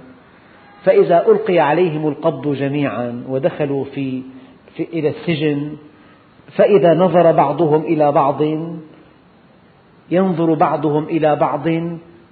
فإذا 0.84 1.28
ألقي 1.28 1.60
عليهم 1.60 2.08
القبض 2.08 2.56
جميعا 2.56 3.24
ودخلوا 3.30 3.84
في, 3.84 4.22
في 4.76 4.84
إلى 4.84 5.10
السجن 5.10 5.78
فإذا 6.56 6.94
نظر 6.94 7.32
بعضهم 7.32 7.82
إلى 7.82 8.12
بعض 8.12 8.42
ينظر 10.12 10.54
بعضهم 10.54 11.04
إلى 11.04 11.36
بعض 11.36 11.68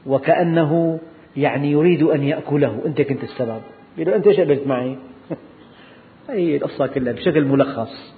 وكأنه 0.05 0.99
يعني 1.37 1.71
يريد 1.71 2.03
أن 2.03 2.23
يأكله. 2.23 2.81
أنت 2.85 3.01
كنت 3.01 3.23
السبب. 3.23 3.61
يقول 3.97 4.13
أنت 4.13 4.27
قبلت 4.27 4.67
معي. 4.67 4.97
هي 6.29 6.57
القصة 6.57 6.87
كلها 6.87 7.13
بشكل 7.13 7.45
ملخص. 7.45 8.13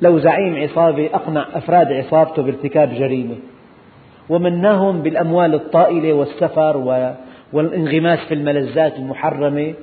لو 0.00 0.18
زعيم 0.18 0.56
عصابة 0.56 1.06
أقنع 1.06 1.46
أفراد 1.52 1.92
عصابته 1.92 2.42
بارتكاب 2.42 2.94
جريمة. 2.94 3.36
ومناهم 4.28 5.02
بالأموال 5.02 5.54
الطائلة 5.54 6.12
والسفر 6.12 6.76
والانغماس 7.52 8.18
في 8.18 8.34
الملذات 8.34 8.96
المحرمة. 8.96 9.74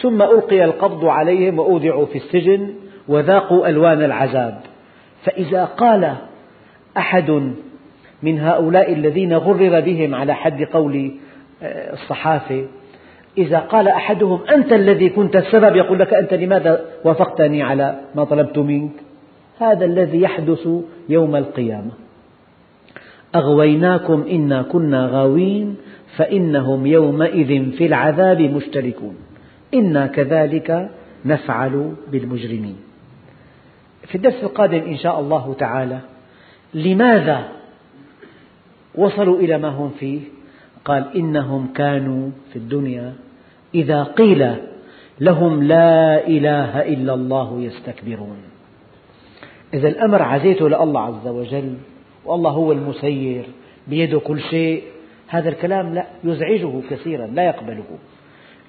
ثم 0.00 0.22
ألقي 0.22 0.64
القبض 0.64 1.04
عليهم 1.04 1.58
وأودعوا 1.58 2.06
في 2.06 2.18
السجن 2.18 2.74
وذاقوا 3.08 3.68
ألوان 3.68 4.02
العذاب. 4.02 4.60
فإذا 5.24 5.64
قال 5.64 6.14
أحد 6.96 7.30
من 8.22 8.40
هؤلاء 8.40 8.92
الذين 8.92 9.34
غرر 9.34 9.80
بهم 9.80 10.14
على 10.14 10.34
حد 10.34 10.62
قول 10.62 11.10
آه، 11.62 11.92
الصحافة 11.92 12.66
إذا 13.38 13.58
قال 13.58 13.88
أحدهم 13.88 14.40
أنت 14.54 14.72
الذي 14.72 15.08
كنت 15.08 15.36
السبب 15.36 15.76
يقول 15.76 15.98
لك 15.98 16.14
أنت 16.14 16.34
لماذا 16.34 16.84
وافقتني 17.04 17.62
على 17.62 18.00
ما 18.14 18.24
طلبت 18.24 18.58
منك؟ 18.58 18.92
هذا 19.58 19.84
الذي 19.84 20.20
يحدث 20.20 20.68
يوم 21.08 21.36
القيامة. 21.36 21.90
أغويناكم 23.34 24.24
إنا 24.30 24.62
كنا 24.62 25.06
غاوين 25.06 25.76
فإنهم 26.16 26.86
يومئذ 26.86 27.70
في 27.70 27.86
العذاب 27.86 28.40
مشتركون. 28.40 29.16
إنا 29.74 30.06
كذلك 30.06 30.90
نفعل 31.24 31.94
بالمجرمين. 32.12 32.76
في 34.06 34.14
الدرس 34.14 34.42
القادم 34.42 34.78
إن 34.78 34.96
شاء 34.96 35.20
الله 35.20 35.54
تعالى 35.58 35.98
لماذا 36.74 37.48
وصلوا 38.94 39.38
إلى 39.38 39.58
ما 39.58 39.68
هم 39.68 39.90
فيه؟ 39.90 40.20
قال 40.84 41.16
إنهم 41.16 41.72
كانوا 41.74 42.30
في 42.52 42.56
الدنيا 42.56 43.14
إذا 43.74 44.02
قيل 44.02 44.54
لهم 45.20 45.62
لا 45.62 46.26
إله 46.26 46.82
إلا 46.82 47.14
الله 47.14 47.60
يستكبرون. 47.60 48.36
إذا 49.74 49.88
الأمر 49.88 50.22
عزيته 50.22 50.68
لله 50.68 51.00
عز 51.00 51.26
وجل 51.28 51.74
والله 52.24 52.50
هو 52.50 52.72
المسير 52.72 53.44
بيده 53.86 54.18
كل 54.18 54.40
شيء 54.40 54.82
هذا 55.30 55.48
الكلام 55.48 55.94
لا 55.94 56.06
يزعجه 56.24 56.80
كثيرا 56.90 57.26
لا 57.26 57.42
يقبله. 57.44 57.84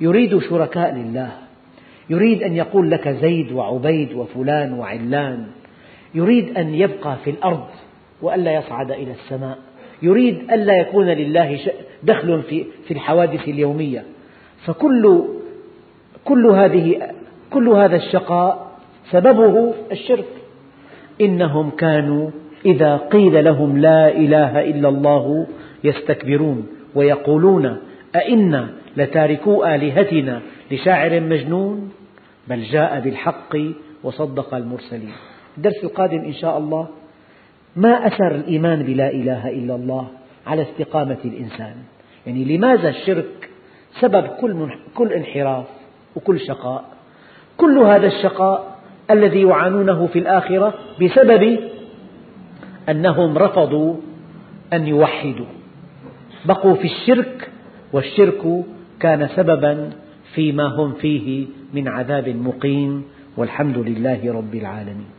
يريد 0.02 0.40
شركاء 0.40 0.96
لله. 0.96 1.32
يريد 2.10 2.44
أن 2.44 2.56
يقول 2.56 2.92
لك 2.92 3.10
زيد 3.10 3.52
وعبيد 3.52 4.14
وفلان 4.14 4.74
وعلان. 4.74 5.48
يريد 6.16 6.58
أن 6.58 6.74
يبقى 6.74 7.18
في 7.24 7.30
الأرض 7.30 7.68
وألا 8.22 8.54
يصعد 8.54 8.92
إلى 8.92 9.12
السماء. 9.12 9.58
يريد 10.02 10.52
ألا 10.52 10.78
يكون 10.78 11.06
لله 11.06 11.60
دخل 12.04 12.42
في 12.88 12.92
الحوادث 12.92 13.48
اليومية. 13.48 14.04
فكل 14.66 15.24
كل 16.26 16.46
هذه 16.46 17.10
كل 17.50 17.70
هذا 17.70 17.96
الشقاء 17.96 18.72
سببه 19.12 19.74
الشرك. 19.92 20.28
إنهم 21.22 21.70
كانوا 21.70 22.30
إذا 22.66 22.98
قيل 22.98 23.46
لهم 23.46 23.78
لا 23.78 24.18
إله 24.18 24.70
إلا 24.70 24.90
الله 24.90 25.48
يستكبرون 25.84 26.68
ويقولون 26.96 27.78
أئنا 28.16 28.70
لتاركو 28.98 29.66
آلهتنا 29.66 30.42
لشاعر 30.72 31.20
مجنون؟ 31.20 31.92
بل 32.48 32.64
جاء 32.64 33.00
بالحق 33.00 33.58
وصدق 34.04 34.54
المرسلين. 34.54 35.14
الدرس 35.58 35.84
القادم 35.84 36.20
إن 36.20 36.34
شاء 36.34 36.58
الله. 36.58 36.88
ما 37.76 38.08
أثر 38.08 38.36
الإيمان 38.36 38.84
بلا 38.84 39.10
إله 39.10 39.50
إلا 39.50 39.76
الله 39.76 40.08
على 40.48 40.62
استقامة 40.62 41.18
الإنسان؟ 41.26 41.76
يعني 42.28 42.58
لماذا 42.58 42.90
الشرك 42.90 43.50
سبب 44.00 44.28
كل, 44.28 44.70
كل 44.96 45.14
انحراف 45.14 45.66
وكل 46.16 46.40
شقاء؟ 46.40 46.86
كل 47.58 47.78
هذا 47.78 48.08
الشقاء 48.08 48.80
الذي 49.12 49.42
يعانونه 49.42 50.08
في 50.08 50.20
الآخرة 50.20 50.74
بسبب 51.02 51.60
أنهم 52.90 53.38
رفضوا 53.38 53.96
أن 54.74 54.88
يوحدوا. 54.88 55.61
بقوا 56.46 56.76
في 56.76 56.88
الشرك 56.88 57.50
والشرك 57.94 58.42
كان 59.00 59.28
سببا 59.36 59.90
فيما 60.34 60.68
هم 60.68 60.94
فيه 60.94 61.46
من 61.74 61.88
عذاب 61.88 62.30
مقيم 62.30 63.04
والحمد 63.38 63.78
لله 63.78 64.34
رب 64.34 64.56
العالمين. 64.56 65.12